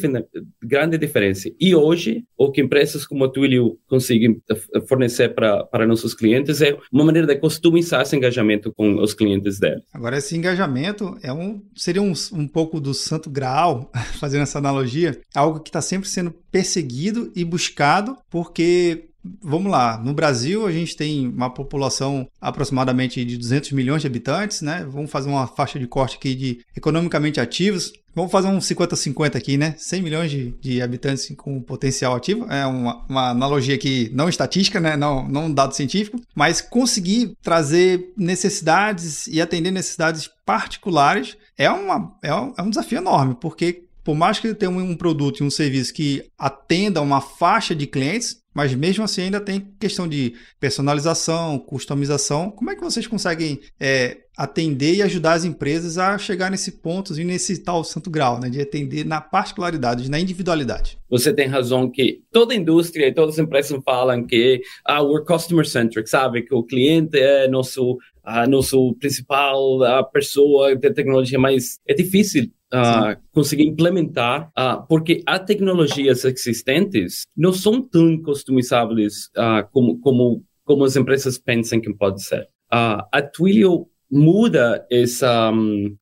grande 0.60 0.98
diferença. 0.98 1.48
E 1.60 1.76
hoje, 1.76 2.24
o 2.36 2.50
que 2.50 2.60
empresas 2.60 3.06
como 3.06 3.24
a 3.24 3.28
Twilio 3.28 3.78
conseguem 3.88 4.42
fornecer 4.88 5.28
para, 5.28 5.86
nossos 5.86 6.12
clientes 6.12 6.60
é 6.60 6.76
uma 6.92 7.04
maneira 7.04 7.26
de 7.26 7.36
customizar 7.36 8.02
esse 8.02 8.16
engajamento 8.16 8.72
com 8.72 8.96
os 9.00 9.14
clientes 9.14 9.60
deles. 9.60 9.84
Agora, 9.92 10.18
esse 10.18 10.36
engajamento 10.36 11.16
é 11.22 11.32
um, 11.32 11.62
seria 11.76 12.02
um, 12.02 12.12
um 12.32 12.48
pouco 12.48 12.80
do 12.80 12.92
santo 12.92 13.30
graal, 13.30 13.92
fazendo 14.18 14.42
essa 14.42 14.58
analogia, 14.58 15.20
algo 15.34 15.60
que 15.60 15.68
está 15.68 15.80
sempre 15.80 16.08
sendo 16.08 16.32
perseguido 16.50 17.30
e 17.36 17.44
buscado, 17.44 18.16
porque 18.28 19.09
vamos 19.42 19.70
lá, 19.70 19.98
no 19.98 20.14
Brasil 20.14 20.66
a 20.66 20.72
gente 20.72 20.96
tem 20.96 21.28
uma 21.28 21.50
população 21.50 22.28
aproximadamente 22.40 23.24
de 23.24 23.36
200 23.36 23.72
milhões 23.72 24.02
de 24.02 24.06
habitantes, 24.06 24.62
né? 24.62 24.86
Vamos 24.88 25.10
fazer 25.10 25.28
uma 25.28 25.46
faixa 25.46 25.78
de 25.78 25.86
corte 25.86 26.16
aqui 26.16 26.34
de 26.34 26.58
economicamente 26.76 27.40
ativos. 27.40 27.92
Vamos 28.14 28.32
fazer 28.32 28.48
um 28.48 28.58
50-50 28.58 29.36
aqui, 29.36 29.56
né? 29.56 29.74
100 29.78 30.02
milhões 30.02 30.30
de, 30.30 30.50
de, 30.60 30.82
habitantes 30.82 31.32
com 31.36 31.62
potencial 31.62 32.14
ativo. 32.14 32.44
É 32.50 32.66
uma, 32.66 33.04
uma, 33.08 33.30
analogia 33.30 33.74
aqui, 33.74 34.10
não 34.12 34.28
estatística, 34.28 34.80
né? 34.80 34.96
Não, 34.96 35.28
não 35.28 35.46
um 35.46 35.54
dado 35.54 35.74
científico, 35.74 36.20
mas 36.34 36.60
conseguir 36.60 37.32
trazer 37.42 38.12
necessidades 38.16 39.26
e 39.28 39.40
atender 39.40 39.70
necessidades 39.70 40.28
particulares 40.44 41.36
é, 41.56 41.70
uma, 41.70 42.16
é, 42.22 42.34
um, 42.34 42.54
é 42.56 42.62
um 42.62 42.70
desafio 42.70 42.98
enorme, 42.98 43.36
porque 43.38 43.84
por 44.04 44.14
mais 44.14 44.38
que 44.38 44.46
ele 44.46 44.54
tenha 44.54 44.70
um 44.70 44.96
produto 44.96 45.40
e 45.40 45.46
um 45.46 45.50
serviço 45.50 45.92
que 45.92 46.24
atenda 46.38 47.00
uma 47.00 47.20
faixa 47.20 47.74
de 47.74 47.86
clientes, 47.86 48.40
mas 48.54 48.74
mesmo 48.74 49.04
assim 49.04 49.22
ainda 49.22 49.40
tem 49.40 49.68
questão 49.78 50.08
de 50.08 50.34
personalização, 50.58 51.58
customização. 51.58 52.50
Como 52.50 52.70
é 52.70 52.74
que 52.74 52.82
vocês 52.82 53.06
conseguem 53.06 53.60
é, 53.78 54.18
atender 54.36 54.94
e 54.94 55.02
ajudar 55.02 55.34
as 55.34 55.44
empresas 55.44 55.98
a 55.98 56.18
chegar 56.18 56.50
nesse 56.50 56.72
ponto 56.72 57.18
e 57.18 57.24
nesse 57.24 57.58
tal 57.58 57.84
santo 57.84 58.10
grau, 58.10 58.40
né, 58.40 58.48
de 58.48 58.60
atender 58.60 59.04
na 59.04 59.20
particularidade, 59.20 60.10
na 60.10 60.18
individualidade? 60.18 60.98
Você 61.08 61.32
tem 61.32 61.46
razão 61.46 61.90
que 61.90 62.22
toda 62.32 62.54
indústria 62.54 63.06
e 63.06 63.14
todas 63.14 63.34
as 63.34 63.44
empresas 63.44 63.78
falam 63.84 64.26
que 64.26 64.60
ah, 64.84 65.02
we're 65.02 65.24
customer 65.24 65.66
centric, 65.66 66.08
sabe? 66.08 66.42
Que 66.42 66.54
o 66.54 66.62
cliente 66.62 67.18
é 67.18 67.46
nosso 67.48 67.98
a 68.22 68.46
nosso 68.46 68.94
principal 68.94 69.82
a 69.82 70.02
pessoa 70.04 70.74
de 70.76 70.90
tecnologia, 70.90 71.38
mas 71.38 71.78
é 71.86 71.94
difícil 71.94 72.50
uh, 72.72 73.20
conseguir 73.32 73.64
implementar, 73.64 74.50
uh, 74.58 74.86
porque 74.88 75.22
as 75.26 75.44
tecnologias 75.44 76.24
existentes 76.24 77.26
não 77.36 77.52
são 77.52 77.82
tão 77.82 78.20
customizáveis 78.22 79.26
uh, 79.36 79.68
como, 79.72 79.98
como, 80.00 80.44
como 80.64 80.84
as 80.84 80.96
empresas 80.96 81.38
pensam 81.38 81.80
que 81.80 81.92
pode 81.92 82.22
ser. 82.22 82.48
a 82.70 83.22
Twilio 83.22 83.88
muda 84.10 84.86
essa, 84.90 85.52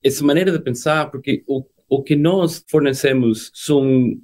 essa 0.03 0.25
maneira 0.25 0.53
de 0.53 0.59
pensar, 0.61 1.11
porque 1.11 1.43
o, 1.47 1.65
o 1.89 2.03
que 2.03 2.17
nós 2.17 2.65
fornecemos 2.69 3.51
são 3.55 4.15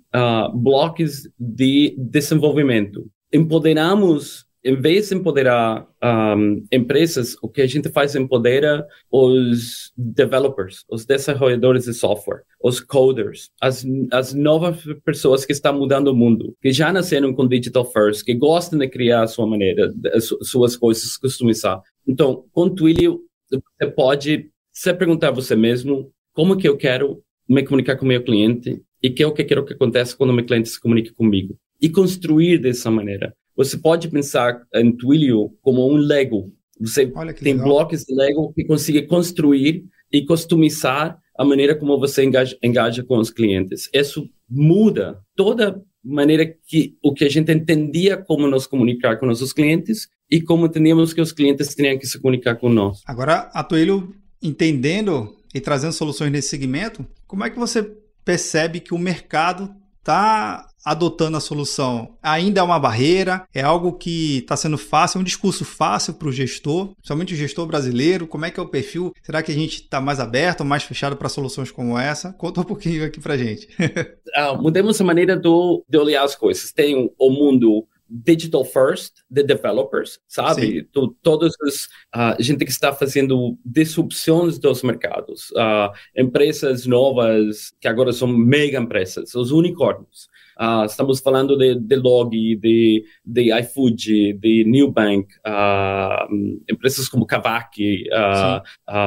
blocos 0.54 1.28
de 1.38 1.94
desenvolvimento. 1.98 3.06
Empoderamos 3.32 4.46
em 4.64 4.74
vez 4.74 5.10
de 5.10 5.14
empoderar 5.14 5.86
um, 6.02 6.64
empresas, 6.72 7.36
o 7.42 7.48
que 7.48 7.60
a 7.60 7.66
gente 7.66 7.90
faz 7.90 8.16
é 8.16 8.18
empodera 8.18 8.86
os 9.10 9.92
developers, 9.94 10.84
os 10.88 11.04
desenvolvedores 11.04 11.84
de 11.84 11.92
software, 11.92 12.44
os 12.62 12.80
coders, 12.80 13.50
as, 13.60 13.84
as 14.10 14.32
novas 14.32 14.82
pessoas 15.04 15.44
que 15.44 15.52
estão 15.52 15.78
mudando 15.78 16.08
o 16.08 16.16
mundo, 16.16 16.56
que 16.62 16.72
já 16.72 16.90
nasceram 16.90 17.34
com 17.34 17.46
digital 17.46 17.84
first, 17.84 18.24
que 18.24 18.34
gostam 18.34 18.78
de 18.78 18.88
criar 18.88 19.24
a 19.24 19.26
sua 19.26 19.46
maneira, 19.46 19.92
suas 20.40 20.76
coisas, 20.76 21.18
customizar. 21.18 21.82
Então, 22.08 22.44
com 22.50 22.70
Twilio, 22.70 23.20
você 23.50 23.90
pode 23.90 24.50
se 24.72 24.94
perguntar 24.94 25.28
a 25.28 25.32
você 25.32 25.54
mesmo 25.54 26.10
como 26.32 26.56
que 26.56 26.66
eu 26.66 26.76
quero 26.76 27.22
me 27.46 27.62
comunicar 27.62 27.96
com 27.96 28.06
o 28.06 28.08
meu 28.08 28.22
cliente 28.24 28.82
e 29.02 29.10
que 29.10 29.22
é 29.22 29.26
o 29.26 29.32
que 29.32 29.42
eu 29.42 29.46
quero 29.46 29.64
que 29.66 29.74
aconteça 29.74 30.16
quando 30.16 30.30
o 30.30 30.32
meu 30.32 30.46
cliente 30.46 30.70
se 30.70 30.80
comunique 30.80 31.12
comigo. 31.12 31.58
E 31.80 31.90
construir 31.90 32.56
dessa 32.56 32.90
maneira. 32.90 33.34
Você 33.56 33.78
pode 33.78 34.08
pensar 34.08 34.60
em 34.74 34.90
Twilio 34.92 35.52
como 35.62 35.88
um 35.88 35.96
Lego. 35.96 36.52
Você 36.80 37.06
tem 37.06 37.54
legal. 37.54 37.66
blocos 37.66 38.04
de 38.04 38.14
Lego 38.14 38.52
que 38.52 38.64
consegue 38.64 39.02
construir 39.02 39.84
e 40.12 40.24
customizar 40.24 41.18
a 41.36 41.44
maneira 41.44 41.74
como 41.74 41.98
você 41.98 42.24
engaja, 42.24 42.56
engaja 42.62 43.02
com 43.02 43.18
os 43.18 43.30
clientes. 43.30 43.88
Isso 43.92 44.28
muda 44.48 45.18
toda 45.36 45.82
maneira 46.04 46.46
que 46.66 46.96
o 47.02 47.12
que 47.12 47.24
a 47.24 47.28
gente 47.28 47.50
entendia 47.50 48.16
como 48.16 48.46
nos 48.46 48.66
comunicar 48.66 49.18
com 49.18 49.26
nossos 49.26 49.52
clientes 49.52 50.08
e 50.30 50.40
como 50.40 50.66
entendíamos 50.66 51.12
que 51.12 51.20
os 51.20 51.32
clientes 51.32 51.74
tinham 51.74 51.98
que 51.98 52.06
se 52.06 52.20
comunicar 52.20 52.56
com 52.56 52.68
nós. 52.68 53.00
Agora, 53.06 53.50
a 53.52 53.64
Twilio 53.64 54.14
entendendo 54.42 55.34
e 55.54 55.60
trazendo 55.60 55.92
soluções 55.92 56.30
nesse 56.30 56.48
segmento, 56.48 57.06
como 57.26 57.44
é 57.44 57.50
que 57.50 57.58
você 57.58 57.82
percebe 58.24 58.80
que 58.80 58.92
o 58.94 58.98
mercado 58.98 59.74
está 59.98 60.66
adotando 60.84 61.36
a 61.36 61.40
solução 61.40 62.16
ainda 62.22 62.60
é 62.60 62.62
uma 62.62 62.78
barreira? 62.78 63.46
É 63.54 63.62
algo 63.62 63.94
que 63.94 64.38
está 64.38 64.56
sendo 64.56 64.76
fácil? 64.76 65.18
É 65.18 65.20
um 65.20 65.24
discurso 65.24 65.64
fácil 65.64 66.14
para 66.14 66.28
o 66.28 66.32
gestor, 66.32 66.94
principalmente 66.94 67.34
o 67.34 67.36
gestor 67.36 67.66
brasileiro? 67.66 68.26
Como 68.26 68.44
é 68.44 68.50
que 68.50 68.60
é 68.60 68.62
o 68.62 68.68
perfil? 68.68 69.12
Será 69.22 69.42
que 69.42 69.50
a 69.50 69.54
gente 69.54 69.82
está 69.82 70.00
mais 70.00 70.20
aberto, 70.20 70.64
mais 70.64 70.82
fechado 70.82 71.16
para 71.16 71.28
soluções 71.28 71.70
como 71.70 71.98
essa? 71.98 72.32
Conta 72.34 72.60
um 72.60 72.64
pouquinho 72.64 73.04
aqui 73.04 73.20
para 73.20 73.36
gente. 73.36 73.68
ah, 74.34 74.54
mudemos 74.54 75.00
a 75.00 75.04
maneira 75.04 75.36
do, 75.36 75.84
de 75.88 75.98
olhar 75.98 76.24
as 76.24 76.34
coisas. 76.34 76.72
Tem 76.72 77.10
o 77.18 77.30
mundo 77.30 77.86
digital 78.08 78.64
first 78.64 79.14
de 79.30 79.42
developers, 79.42 80.20
sabe? 80.28 80.84
Tu, 80.92 81.08
todos 81.22 81.54
os 81.62 81.84
uh, 82.14 82.36
gente 82.38 82.64
que 82.64 82.70
está 82.70 82.92
fazendo 82.92 83.58
disrupções 83.64 84.58
dos 84.58 84.82
mercados, 84.82 85.50
uh, 85.52 85.90
empresas 86.16 86.86
novas 86.86 87.74
que 87.80 87.88
agora 87.88 88.12
são 88.12 88.28
mega 88.28 88.78
empresas, 88.78 89.34
os 89.34 89.50
unicórnios. 89.50 90.28
Uh, 90.60 90.84
estamos 90.84 91.20
falando 91.20 91.56
de, 91.56 91.74
de 91.74 91.96
Log, 91.96 92.30
de, 92.30 93.04
de 93.24 93.58
iFood, 93.60 94.34
de 94.34 94.64
Newbank, 94.64 95.28
uh, 95.46 96.32
empresas 96.70 97.08
como 97.08 97.26
Kavak, 97.26 98.04
uh, 98.08 98.62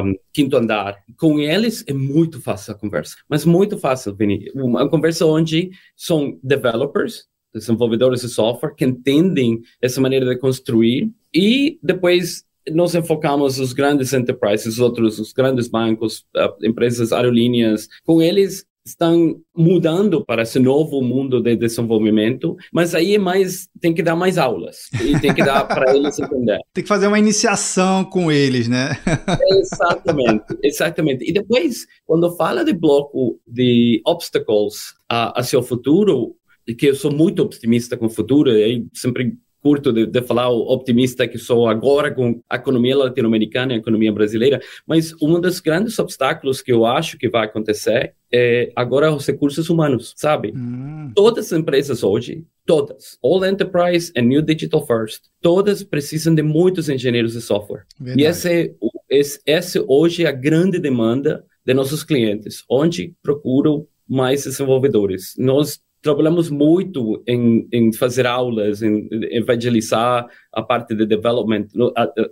um, 0.06 0.16
Quinto 0.34 0.58
Andar. 0.58 0.98
Com 1.18 1.40
eles 1.40 1.84
é 1.88 1.94
muito 1.94 2.42
fácil 2.42 2.74
a 2.74 2.78
conversa, 2.78 3.16
mas 3.30 3.46
muito 3.46 3.78
fácil, 3.78 4.16
Vini. 4.16 4.52
Uma 4.54 4.90
conversa 4.90 5.26
onde 5.26 5.72
são 5.96 6.38
developers, 6.44 7.26
desenvolvedores 7.54 8.22
de 8.22 8.30
software, 8.30 8.76
que 8.76 8.86
entendem 8.86 9.62
essa 9.82 10.02
maneira 10.02 10.26
de 10.26 10.38
construir 10.38 11.12
e 11.34 11.80
depois 11.82 12.46
nós 12.72 12.94
enfocamos 12.96 13.60
os 13.60 13.74
grandes 13.74 14.14
enterprises, 14.14 14.74
os 14.74 14.80
outros, 14.80 15.20
os 15.20 15.32
grandes 15.32 15.68
bancos, 15.68 16.26
empresas 16.62 17.14
aerolíneas. 17.14 17.88
Com 18.04 18.22
eles, 18.22 18.66
estão 18.90 19.40
mudando 19.56 20.24
para 20.26 20.44
esse 20.44 20.60
novo 20.60 21.02
mundo 21.02 21.42
de 21.42 21.56
desenvolvimento, 21.56 22.56
mas 22.72 22.96
aí 22.96 23.16
é 23.16 23.20
mais 23.20 23.68
tem 23.80 23.94
que 23.94 24.04
dar 24.04 24.16
mais 24.16 24.38
aulas 24.38 24.90
e 25.02 25.20
tem 25.20 25.34
que 25.34 25.44
dar 25.44 25.66
para 25.66 25.96
eles 25.96 26.18
entender. 26.20 26.60
Tem 26.74 26.84
que 26.84 26.88
fazer 26.88 27.08
uma 27.08 27.20
iniciação 27.20 28.06
com 28.06 28.32
eles, 28.32 28.68
né? 28.68 28.92
exatamente, 29.60 30.58
exatamente. 30.64 31.30
E 31.30 31.34
depois, 31.34 31.86
quando 32.06 32.36
fala 32.36 32.64
de 32.64 32.74
bloco 32.74 33.40
de 33.48 34.02
obstacles 34.06 34.96
a, 35.10 35.40
a 35.40 35.44
seu 35.44 35.62
futuro, 35.62 36.36
que 36.78 36.88
eu 36.88 36.96
sou 36.96 37.12
muito 37.12 37.42
optimista 37.42 37.96
com 37.96 38.08
o 38.08 38.10
futuro, 38.10 38.52
eu 38.52 38.86
sempre 38.94 39.38
curto 39.62 39.92
de, 39.92 40.06
de, 40.06 40.22
falar 40.22 40.50
optimista 40.50 41.28
que 41.28 41.38
sou 41.38 41.68
agora 41.68 42.14
com 42.14 42.42
a 42.50 42.56
economia 42.56 42.98
latino-americana 42.98 43.74
e 43.74 43.76
a 43.76 43.80
economia 43.80 44.12
brasileira, 44.12 44.62
mas 44.86 45.14
um 45.22 45.40
dos 45.40 45.60
grandes 45.60 45.98
obstáculos 46.00 46.62
que 46.62 46.72
eu 46.72 46.86
acho 46.86 47.18
que 47.18 47.30
vai 47.30 47.46
acontecer 47.46 48.14
é 48.32 48.72
agora 48.76 49.14
os 49.14 49.26
recursos 49.26 49.70
humanos, 49.70 50.14
sabe? 50.16 50.54
Hum. 50.56 51.12
Todas 51.16 51.52
as 51.52 51.60
empresas 51.60 52.04
hoje, 52.04 52.46
todas, 52.66 53.18
all 53.24 53.44
enterprise 53.46 54.12
and 54.18 54.24
new 54.24 54.42
digital 54.42 54.86
first, 54.86 55.24
todas 55.42 55.84
precisam 55.84 56.36
de 56.36 56.44
muitos 56.44 56.90
engenheiros 56.90 57.34
de 57.34 57.42
software. 57.42 57.86
Verdade. 58.00 58.22
E 58.22 58.26
esse, 58.26 58.76
esse, 59.10 59.40
esse 59.46 59.84
hoje 59.88 60.26
é 60.26 60.28
a 60.28 60.32
grande 60.32 60.80
demanda 60.80 61.46
de 61.66 61.74
nossos 61.74 62.04
clientes, 62.04 62.64
onde 62.70 63.14
procuram 63.22 63.86
mais 64.08 64.46
desenvolvedores. 64.46 65.34
Nós 65.38 65.82
trabalhamos 66.02 66.50
muito 66.50 67.24
em, 67.28 67.68
em 67.72 67.94
fazer 67.94 68.26
aulas, 68.26 68.82
em 68.82 69.08
evangelizar 69.32 70.28
a 70.54 70.62
parte 70.62 70.96
de 70.96 71.06
development. 71.06 71.68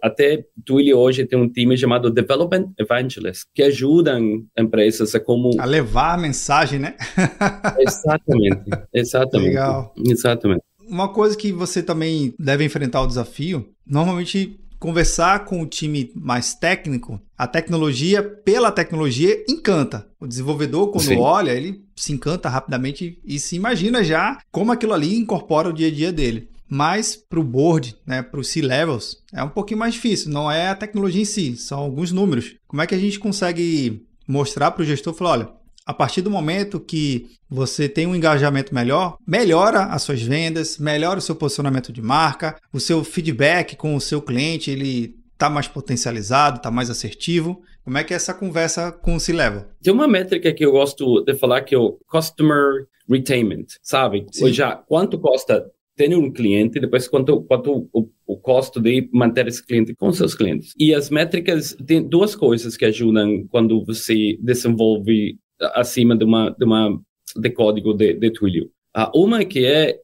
Até 0.02 0.46
Twilio 0.66 0.98
hoje 0.98 1.26
tem 1.26 1.40
um 1.40 1.50
time 1.50 1.78
chamado 1.78 2.12
Development 2.12 2.72
Evangelists, 2.80 3.46
que 3.54 3.64
ajudam 3.64 4.44
empresas 4.58 5.14
a 5.16 5.20
como... 5.20 5.52
A 5.60 5.66
levar 5.66 6.14
a 6.14 6.18
mensagem, 6.18 6.80
né? 6.80 6.96
exatamente, 7.80 8.64
exatamente. 8.94 9.50
Legal. 9.50 9.94
Exatamente. 10.06 10.62
Uma 10.88 11.12
coisa 11.12 11.36
que 11.36 11.52
você 11.52 11.82
também 11.82 12.34
deve 12.40 12.64
enfrentar 12.64 13.02
o 13.02 13.08
desafio, 13.08 13.68
normalmente 13.86 14.60
conversar 14.86 15.46
com 15.46 15.64
o 15.64 15.66
time 15.66 16.12
mais 16.14 16.54
técnico, 16.54 17.20
a 17.36 17.48
tecnologia, 17.48 18.22
pela 18.22 18.72
tecnologia, 18.72 19.44
encanta. 19.50 20.08
O 20.20 20.28
desenvolvedor, 20.28 20.92
quando 20.92 21.06
Sim. 21.08 21.18
olha, 21.18 21.50
ele 21.50 21.84
se 21.96 22.14
encanta 22.14 22.48
rapidamente 22.48 23.20
e 23.26 23.40
se 23.40 23.56
imagina 23.56 24.04
já 24.04 24.38
como 24.52 24.72
aquilo 24.72 24.94
ali 24.94 25.18
incorpora 25.18 25.70
o 25.70 25.74
dia 25.74 25.88
a 25.88 25.92
dia 25.92 26.14
dele. 26.14 26.50
Mas 26.70 27.16
para 27.16 27.40
o 27.40 27.44
board, 27.44 27.96
né, 28.06 28.22
para 28.22 28.40
os 28.40 28.50
C-levels, 28.50 29.18
é 29.34 29.44
um 29.44 29.50
pouquinho 29.50 29.80
mais 29.80 29.96
difícil. 29.96 30.32
Não 30.32 30.52
é 30.52 30.70
a 30.70 30.76
tecnologia 30.76 31.24
em 31.24 31.26
si, 31.26 31.58
são 31.58 31.80
alguns 31.80 32.12
números. 32.12 32.56
Como 32.68 32.82
é 32.82 32.86
que 32.86 32.94
a 32.94 33.00
gente 33.00 33.18
consegue 33.18 34.06
mostrar 34.28 34.70
para 34.70 34.84
o 34.84 34.86
gestor, 34.86 35.16
falar, 35.16 35.32
olha, 35.32 35.50
a 35.86 35.94
partir 35.94 36.22
do 36.22 36.32
momento 36.32 36.80
que 36.80 37.28
você 37.50 37.88
tem 37.88 38.08
um 38.08 38.16
engajamento 38.16 38.74
melhor, 38.74 39.18
melhora 39.26 39.84
as 39.84 40.02
suas 40.02 40.22
vendas, 40.22 40.80
melhora 40.80 41.20
o 41.20 41.22
seu 41.22 41.36
posicionamento 41.36 41.94
de 41.94 42.02
marca, 42.02 42.60
o 42.74 42.80
seu 42.80 43.04
feedback 43.04 43.76
com 43.76 43.96
o 43.96 44.02
seu 44.02 44.22
cliente, 44.22 44.72
ele 44.72 45.16
está 45.34 45.50
mais 45.50 45.68
potencializado, 45.68 46.58
está 46.58 46.72
mais 46.72 46.90
assertivo. 46.90 47.62
Como 47.84 47.98
é 47.98 48.04
que 48.04 48.14
é 48.14 48.16
essa 48.16 48.34
conversa 48.34 48.92
com 48.92 49.16
o 49.16 49.20
C-Level? 49.20 49.66
Tem 49.84 49.94
uma 49.94 50.08
métrica 50.08 50.52
que 50.52 50.66
eu 50.66 50.72
gosto 50.72 51.24
de 51.24 51.36
falar 51.36 51.62
que 51.62 51.76
é 51.76 51.78
o 51.78 52.00
Customer 52.08 52.88
Retainment, 53.08 53.66
sabe? 53.84 54.26
Sim. 54.32 54.46
Ou 54.46 54.52
já, 54.52 54.76
quanto 54.76 55.20
custa 55.20 55.64
tem 55.96 56.14
um 56.16 56.32
cliente, 56.32 56.80
depois 56.80 57.08
quanto, 57.08 57.42
quanto 57.44 57.88
o, 57.94 58.10
o 58.28 58.38
custo 58.38 58.82
de 58.82 59.08
manter 59.14 59.48
esse 59.48 59.66
cliente 59.66 59.96
com 59.96 60.12
seus 60.12 60.36
clientes. 60.36 60.74
E 60.78 60.94
as 60.94 61.10
métricas, 61.10 61.76
tem 61.86 62.06
duas 62.06 62.36
coisas 62.36 62.76
que 62.76 62.86
ajudam 62.86 63.48
quando 63.50 63.84
você 63.86 64.38
desenvolve 64.42 65.38
acima 65.74 66.16
de 66.16 66.24
uma, 66.24 66.50
de 66.52 66.66
uma 66.66 67.00
de 67.36 67.50
código 67.50 67.94
de, 67.94 68.14
de 68.14 68.32
Twilio. 68.32 68.70
A 68.94 69.12
uma 69.14 69.44
que 69.44 69.66
é, 69.66 70.00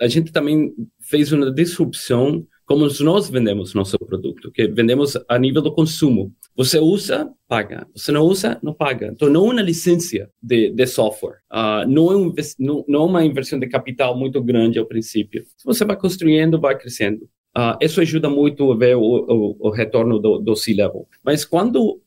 a 0.00 0.06
gente 0.06 0.30
também 0.30 0.72
fez 1.00 1.32
uma 1.32 1.50
disrupção 1.50 2.46
como 2.66 2.88
nós 3.00 3.30
vendemos 3.30 3.74
nosso 3.74 3.96
produto, 3.96 4.50
que 4.50 4.66
vendemos 4.66 5.16
a 5.28 5.38
nível 5.38 5.62
do 5.62 5.72
consumo. 5.72 6.32
Você 6.56 6.80
usa, 6.80 7.30
paga. 7.46 7.86
Você 7.94 8.10
não 8.10 8.22
usa, 8.22 8.58
não 8.60 8.74
paga. 8.74 9.08
Então, 9.12 9.28
não 9.28 9.46
é 9.50 9.52
uma 9.52 9.62
licença 9.62 10.28
de, 10.42 10.70
de 10.70 10.86
software. 10.86 11.38
Uh, 11.52 11.88
não, 11.88 12.10
é 12.10 12.16
um, 12.16 12.34
não, 12.58 12.84
não, 12.88 13.02
é 13.02 13.04
uma 13.04 13.24
inversão 13.24 13.58
de 13.58 13.68
capital 13.68 14.18
muito 14.18 14.42
grande 14.42 14.78
ao 14.78 14.86
princípio. 14.86 15.44
Você 15.64 15.84
vai 15.84 15.96
construindo, 15.96 16.60
vai 16.60 16.76
crescendo. 16.76 17.28
Uh, 17.56 17.78
isso 17.80 18.00
ajuda 18.00 18.28
muito 18.28 18.72
a 18.72 18.76
ver 18.76 18.96
o, 18.96 19.00
o, 19.00 19.56
o 19.68 19.70
retorno 19.70 20.18
do, 20.18 20.38
do 20.38 20.56
C-Level. 20.56 21.06
Mas 21.22 21.44
quando, 21.44 22.00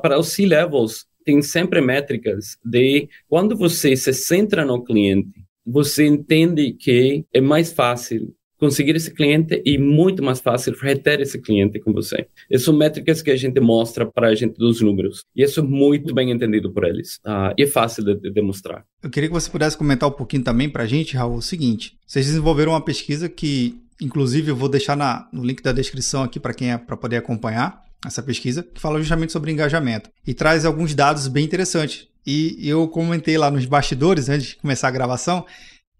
para 0.00 0.18
os 0.18 0.28
C-Levels, 0.28 1.06
tem 1.26 1.42
sempre 1.42 1.80
métricas 1.80 2.56
de 2.64 3.08
quando 3.28 3.56
você 3.56 3.96
se 3.96 4.12
centra 4.14 4.64
no 4.64 4.82
cliente, 4.82 5.44
você 5.66 6.06
entende 6.06 6.72
que 6.72 7.24
é 7.34 7.40
mais 7.40 7.72
fácil 7.72 8.32
conseguir 8.58 8.96
esse 8.96 9.10
cliente 9.12 9.60
e 9.66 9.76
muito 9.76 10.22
mais 10.22 10.40
fácil 10.40 10.74
reter 10.80 11.20
esse 11.20 11.38
cliente 11.38 11.80
com 11.80 11.92
você. 11.92 12.26
Essas 12.50 12.64
são 12.64 12.74
métricas 12.74 13.20
que 13.20 13.30
a 13.30 13.36
gente 13.36 13.60
mostra 13.60 14.06
para 14.06 14.28
a 14.28 14.34
gente 14.34 14.56
dos 14.56 14.80
números. 14.80 15.24
E 15.34 15.42
isso 15.42 15.60
é 15.60 15.62
muito 15.62 16.14
bem 16.14 16.30
entendido 16.30 16.72
por 16.72 16.84
eles. 16.84 17.16
Uh, 17.16 17.52
e 17.58 17.64
é 17.64 17.66
fácil 17.66 18.04
de, 18.04 18.14
de, 18.14 18.30
demonstrar. 18.30 18.84
Eu 19.02 19.10
queria 19.10 19.28
que 19.28 19.34
você 19.34 19.50
pudesse 19.50 19.76
comentar 19.76 20.08
um 20.08 20.12
pouquinho 20.12 20.44
também 20.44 20.70
para 20.70 20.84
a 20.84 20.86
gente, 20.86 21.16
Raul, 21.16 21.36
o 21.36 21.42
seguinte. 21.42 21.98
Vocês 22.06 22.26
desenvolveram 22.26 22.72
uma 22.72 22.80
pesquisa 22.80 23.28
que, 23.28 23.74
inclusive, 24.00 24.50
eu 24.50 24.56
vou 24.56 24.68
deixar 24.70 24.96
na, 24.96 25.28
no 25.32 25.44
link 25.44 25.62
da 25.62 25.72
descrição 25.72 26.22
aqui 26.22 26.40
para 26.40 26.54
quem 26.54 26.72
é 26.72 26.78
para 26.78 26.96
poder 26.96 27.16
acompanhar 27.16 27.85
essa 28.04 28.22
pesquisa, 28.22 28.62
que 28.62 28.80
fala 28.80 28.98
justamente 28.98 29.32
sobre 29.32 29.52
engajamento. 29.52 30.10
E 30.26 30.34
traz 30.34 30.64
alguns 30.64 30.94
dados 30.94 31.28
bem 31.28 31.44
interessantes. 31.44 32.08
E 32.26 32.56
eu 32.68 32.88
comentei 32.88 33.38
lá 33.38 33.50
nos 33.50 33.66
bastidores, 33.66 34.28
antes 34.28 34.48
de 34.48 34.56
começar 34.56 34.88
a 34.88 34.92
gravação, 34.92 35.46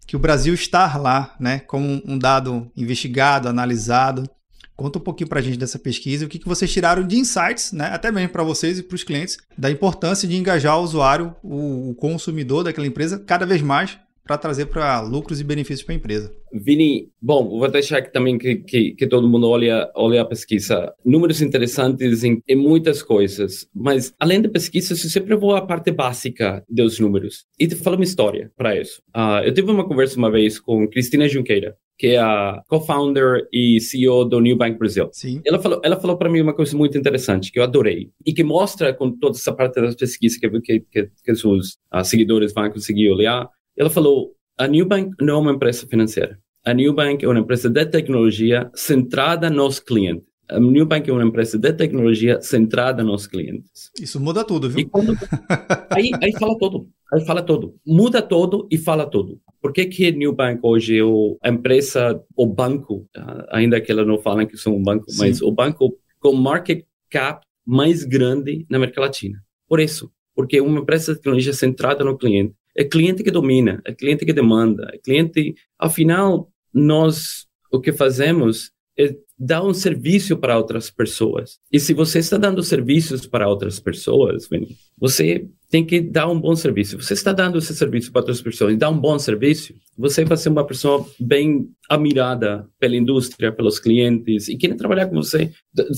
que 0.05 0.15
o 0.15 0.19
Brasil 0.19 0.53
está 0.53 0.97
lá, 0.97 1.35
né, 1.39 1.59
como 1.59 2.01
um 2.05 2.17
dado 2.17 2.71
investigado, 2.75 3.47
analisado. 3.47 4.29
Conta 4.75 4.99
um 4.99 5.01
pouquinho 5.01 5.27
para 5.27 5.39
a 5.39 5.41
gente 5.41 5.57
dessa 5.57 5.79
pesquisa, 5.79 6.25
o 6.25 6.29
que, 6.29 6.39
que 6.39 6.47
vocês 6.47 6.71
tiraram 6.71 7.05
de 7.05 7.17
insights, 7.17 7.71
né, 7.71 7.87
até 7.87 8.11
mesmo 8.11 8.29
para 8.29 8.43
vocês 8.43 8.77
e 8.77 8.83
para 8.83 8.95
os 8.95 9.03
clientes, 9.03 9.37
da 9.57 9.71
importância 9.71 10.27
de 10.27 10.37
engajar 10.37 10.77
o 10.77 10.83
usuário, 10.83 11.35
o, 11.43 11.91
o 11.91 11.95
consumidor 11.95 12.63
daquela 12.63 12.87
empresa, 12.87 13.19
cada 13.19 13.45
vez 13.45 13.61
mais 13.61 13.97
para 14.27 14.37
trazer 14.37 14.65
para 14.65 15.01
lucros 15.01 15.39
e 15.39 15.43
benefícios 15.43 15.83
para 15.83 15.95
a 15.95 15.97
empresa. 15.97 16.35
Vini, 16.53 17.09
bom, 17.21 17.57
vou 17.57 17.69
deixar 17.69 17.99
aqui 17.99 18.11
também 18.11 18.37
que, 18.37 18.55
que, 18.57 18.91
que, 18.91 19.07
todo 19.07 19.27
mundo 19.27 19.49
olhe, 19.49 19.69
olhe 19.95 20.17
a 20.17 20.25
pesquisa. 20.25 20.93
Números 21.03 21.41
interessantes 21.41 22.23
em, 22.23 22.41
em 22.47 22.55
muitas 22.55 23.01
coisas, 23.01 23.67
mas 23.73 24.13
além 24.19 24.41
da 24.41 24.49
pesquisa, 24.49 24.93
eu 24.93 24.97
sempre 24.97 25.35
vou 25.35 25.55
à 25.55 25.61
parte 25.61 25.91
básica 25.91 26.63
dos 26.69 26.99
números. 26.99 27.45
E 27.59 27.67
te 27.67 27.75
falo 27.75 27.95
uma 27.95 28.03
história 28.03 28.51
para 28.55 28.79
isso. 28.79 29.01
Uh, 29.15 29.43
eu 29.45 29.53
tive 29.53 29.71
uma 29.71 29.87
conversa 29.87 30.17
uma 30.17 30.31
vez 30.31 30.59
com 30.59 30.87
Cristina 30.87 31.27
Junqueira, 31.27 31.75
que 31.97 32.07
é 32.07 32.19
a 32.19 32.61
co-founder 32.67 33.47
e 33.51 33.79
CEO 33.81 34.23
do 34.25 34.39
New 34.39 34.55
Bank 34.55 34.77
Brasil. 34.77 35.09
Sim. 35.11 35.41
Ela 35.45 35.59
falou, 35.59 35.81
ela 35.83 35.99
falou 35.99 36.17
para 36.17 36.29
mim 36.29 36.41
uma 36.41 36.53
coisa 36.53 36.77
muito 36.77 36.97
interessante 36.97 37.51
que 37.51 37.59
eu 37.59 37.63
adorei 37.63 38.11
e 38.25 38.33
que 38.33 38.43
mostra 38.43 38.93
com 38.93 39.11
toda 39.11 39.35
essa 39.35 39.53
parte 39.53 39.81
das 39.81 39.95
pesquisas 39.95 40.37
que 40.37 40.49
que, 40.61 40.79
que, 40.79 41.09
que 41.23 41.31
os 41.31 41.43
uh, 41.43 42.03
seguidores 42.03 42.53
vão 42.53 42.69
conseguir 42.69 43.09
olhar 43.09 43.49
ela 43.77 43.89
falou: 43.89 44.33
a 44.57 44.67
Newbank 44.67 45.11
não 45.21 45.35
é 45.35 45.37
uma 45.37 45.51
empresa 45.51 45.85
financeira. 45.87 46.39
A 46.65 46.73
Newbank 46.73 47.23
é 47.23 47.27
uma 47.27 47.39
empresa 47.39 47.69
de 47.69 47.85
tecnologia 47.85 48.69
centrada 48.73 49.49
nos 49.49 49.79
clientes. 49.79 50.25
A 50.49 50.59
Newbank 50.59 51.09
é 51.09 51.13
uma 51.13 51.23
empresa 51.23 51.57
de 51.57 51.71
tecnologia 51.73 52.41
centrada 52.41 53.03
nos 53.03 53.27
clientes. 53.27 53.91
Isso 54.01 54.19
muda 54.19 54.43
tudo, 54.43 54.69
viu? 54.69 54.89
Quando... 54.89 55.13
aí, 55.91 56.11
aí 56.21 56.31
fala 56.33 56.57
tudo. 56.57 56.89
Aí 57.13 57.25
fala 57.25 57.41
tudo. 57.41 57.75
Muda 57.85 58.21
tudo 58.21 58.67
e 58.71 58.77
fala 58.77 59.05
tudo. 59.05 59.39
Por 59.61 59.71
que 59.71 59.85
que 59.85 60.11
Newbank 60.11 60.59
hoje 60.63 60.99
é 60.99 61.03
a 61.47 61.49
empresa, 61.49 62.21
o 62.35 62.45
banco, 62.45 63.07
ainda 63.49 63.79
que 63.79 63.91
ela 63.91 64.03
não 64.03 64.17
fala 64.17 64.45
que 64.45 64.57
são 64.57 64.75
um 64.75 64.83
banco, 64.83 65.09
Sim. 65.09 65.19
mas 65.19 65.41
o 65.41 65.51
banco 65.51 65.97
com 66.19 66.33
market 66.33 66.83
cap 67.09 67.45
mais 67.65 68.03
grande 68.03 68.65
na 68.69 68.77
América 68.77 69.01
Latina. 69.01 69.41
Por 69.67 69.79
isso, 69.79 70.11
porque 70.35 70.57
é 70.57 70.61
uma 70.61 70.79
empresa 70.79 71.13
de 71.13 71.19
tecnologia 71.19 71.53
centrada 71.53 72.03
no 72.03 72.17
cliente 72.17 72.53
é 72.77 72.83
cliente 72.83 73.23
que 73.23 73.31
domina, 73.31 73.81
é 73.83 73.93
cliente 73.93 74.25
que 74.25 74.31
demanda, 74.31 74.89
é 74.93 74.97
cliente. 74.99 75.55
Afinal, 75.79 76.51
nós 76.73 77.47
o 77.71 77.81
que 77.81 77.91
fazemos 77.91 78.71
é 78.97 79.15
dar 79.37 79.63
um 79.63 79.73
serviço 79.73 80.35
para 80.37 80.57
outras 80.57 80.89
pessoas. 80.89 81.59
E 81.71 81.79
se 81.79 81.93
você 81.93 82.19
está 82.19 82.37
dando 82.37 82.63
serviços 82.63 83.27
para 83.27 83.47
outras 83.47 83.79
pessoas, 83.79 84.49
você 84.97 85.47
tem 85.69 85.85
que 85.85 86.01
dar 86.01 86.27
um 86.27 86.39
bom 86.39 86.55
serviço. 86.55 86.99
Você 86.99 87.13
está 87.13 87.31
dando 87.31 87.59
esse 87.59 87.75
serviço 87.75 88.11
para 88.11 88.21
outras 88.21 88.41
pessoas 88.41 88.73
e 88.73 88.77
dá 88.77 88.89
um 88.89 88.99
bom 88.99 89.19
serviço, 89.19 89.75
você 89.95 90.25
vai 90.25 90.37
ser 90.37 90.49
uma 90.49 90.65
pessoa 90.65 91.05
bem 91.19 91.69
admirada 91.89 92.67
pela 92.79 92.95
indústria, 92.95 93.51
pelos 93.51 93.77
clientes 93.79 94.47
e 94.47 94.57
querem 94.57 94.77
trabalhar 94.77 95.07
com 95.07 95.15
você. 95.15 95.51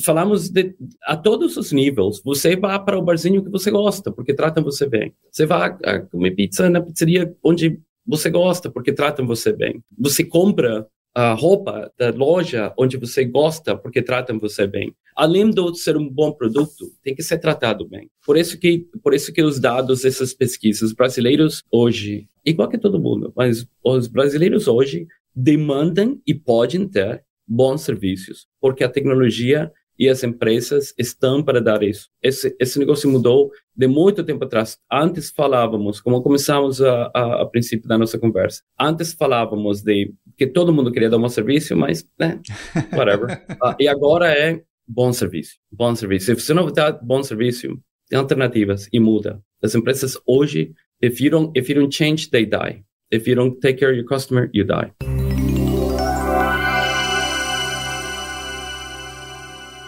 Falamos 0.04 0.50
de, 0.50 0.76
a 1.04 1.16
todos 1.16 1.56
os 1.56 1.72
níveis. 1.72 2.22
Você 2.26 2.56
vai 2.58 2.84
para 2.84 2.98
o 2.98 3.02
barzinho 3.02 3.44
que 3.44 3.50
você 3.50 3.72
gosta, 3.72 4.12
porque 4.12 4.34
tratam 4.34 4.64
você 4.64 4.88
bem. 4.88 5.14
Você 5.32 5.46
vai 5.46 5.78
comer 6.12 6.32
pizza 6.32 6.70
na 6.70 6.82
pizzaria 6.82 7.34
onde 7.44 7.80
você 8.06 8.30
gosta, 8.30 8.70
porque 8.70 8.92
tratam 8.92 9.26
você 9.26 9.54
bem. 9.54 9.82
Você 9.98 10.24
compra 10.24 10.86
a 11.14 11.34
roupa 11.34 11.92
da 11.98 12.12
loja 12.12 12.74
onde 12.78 12.98
você 12.98 13.26
gosta 13.26 13.76
porque 13.76 14.02
tratam 14.02 14.40
você 14.40 14.68
bem. 14.68 14.94
Além 15.16 15.50
de 15.50 15.78
ser 15.78 15.98
um 15.98 16.08
bom 16.08 16.32
produto, 16.32 16.92
tem 17.04 17.14
que 17.14 17.24
ser 17.24 17.40
tratado 17.40 17.88
bem. 17.88 18.10
Por 18.26 18.38
isso 18.38 18.58
que, 18.58 18.88
por 19.04 19.14
isso 19.14 19.34
que 19.34 19.44
os 19.44 19.60
dados 19.60 20.04
dessas 20.04 20.34
pesquisas 20.34 20.94
brasileiros 20.94 21.64
hoje, 21.72 22.28
igual 22.46 22.70
que 22.70 22.78
todo 22.78 23.00
mundo, 23.00 23.34
mas 23.36 23.68
os 23.84 24.08
brasileiros 24.08 24.68
hoje 24.68 25.08
demandam 25.36 26.20
e 26.26 26.34
podem 26.34 26.88
ter 26.88 27.24
bons 27.48 27.82
serviços, 27.82 28.48
porque 28.62 28.84
a 28.84 28.90
tecnologia 28.90 29.72
e 30.00 30.08
as 30.08 30.24
empresas 30.24 30.94
estão 30.98 31.44
para 31.44 31.60
dar 31.60 31.84
isso. 31.84 32.08
Esse, 32.24 32.56
esse 32.58 32.80
negócio 32.80 33.10
mudou 33.10 33.52
de 33.76 33.86
muito 33.86 34.24
tempo 34.24 34.46
atrás. 34.46 34.78
Antes 34.90 35.30
falávamos, 35.30 36.00
como 36.00 36.22
começamos 36.22 36.82
a, 36.82 37.12
a, 37.14 37.42
a 37.42 37.46
princípio 37.46 37.90
da 37.90 37.98
nossa 37.98 38.18
conversa, 38.18 38.64
antes 38.80 39.12
falávamos 39.12 39.82
de 39.82 40.14
que 40.40 40.48
todo 40.48 40.74
mundo 40.74 40.90
queria 40.90 41.10
dar 41.10 41.18
um 41.18 41.28
serviço, 41.28 41.76
mas, 41.76 42.08
né, 42.18 42.40
whatever. 42.96 43.44
uh, 43.62 43.76
e 43.78 43.90
agora 43.90 44.32
é 44.32 44.62
bom 44.88 45.12
serviço, 45.12 45.58
bom 45.70 45.94
serviço. 45.94 46.28
Se 46.28 46.34
você 46.34 46.54
não 46.54 46.72
dá 46.72 46.94
bom 46.94 47.22
serviço, 47.22 47.78
tem 48.08 48.18
alternativas 48.18 48.88
e 48.94 49.02
muda. 49.02 49.42
As 49.62 49.76
empresas 49.76 50.18
hoje, 50.26 50.72
if 51.04 51.20
you 51.20 51.30
don't, 51.30 51.52
if 51.60 51.68
you 51.68 51.76
don't 51.76 51.94
change, 51.94 52.30
they 52.30 52.46
die. 52.46 52.86
If 53.12 53.28
you 53.28 53.36
don't 53.36 53.60
take 53.60 53.80
care 53.80 53.92
of 53.92 54.00
your 54.00 54.08
customer, 54.08 54.50
you 54.54 54.66
die. 54.66 54.94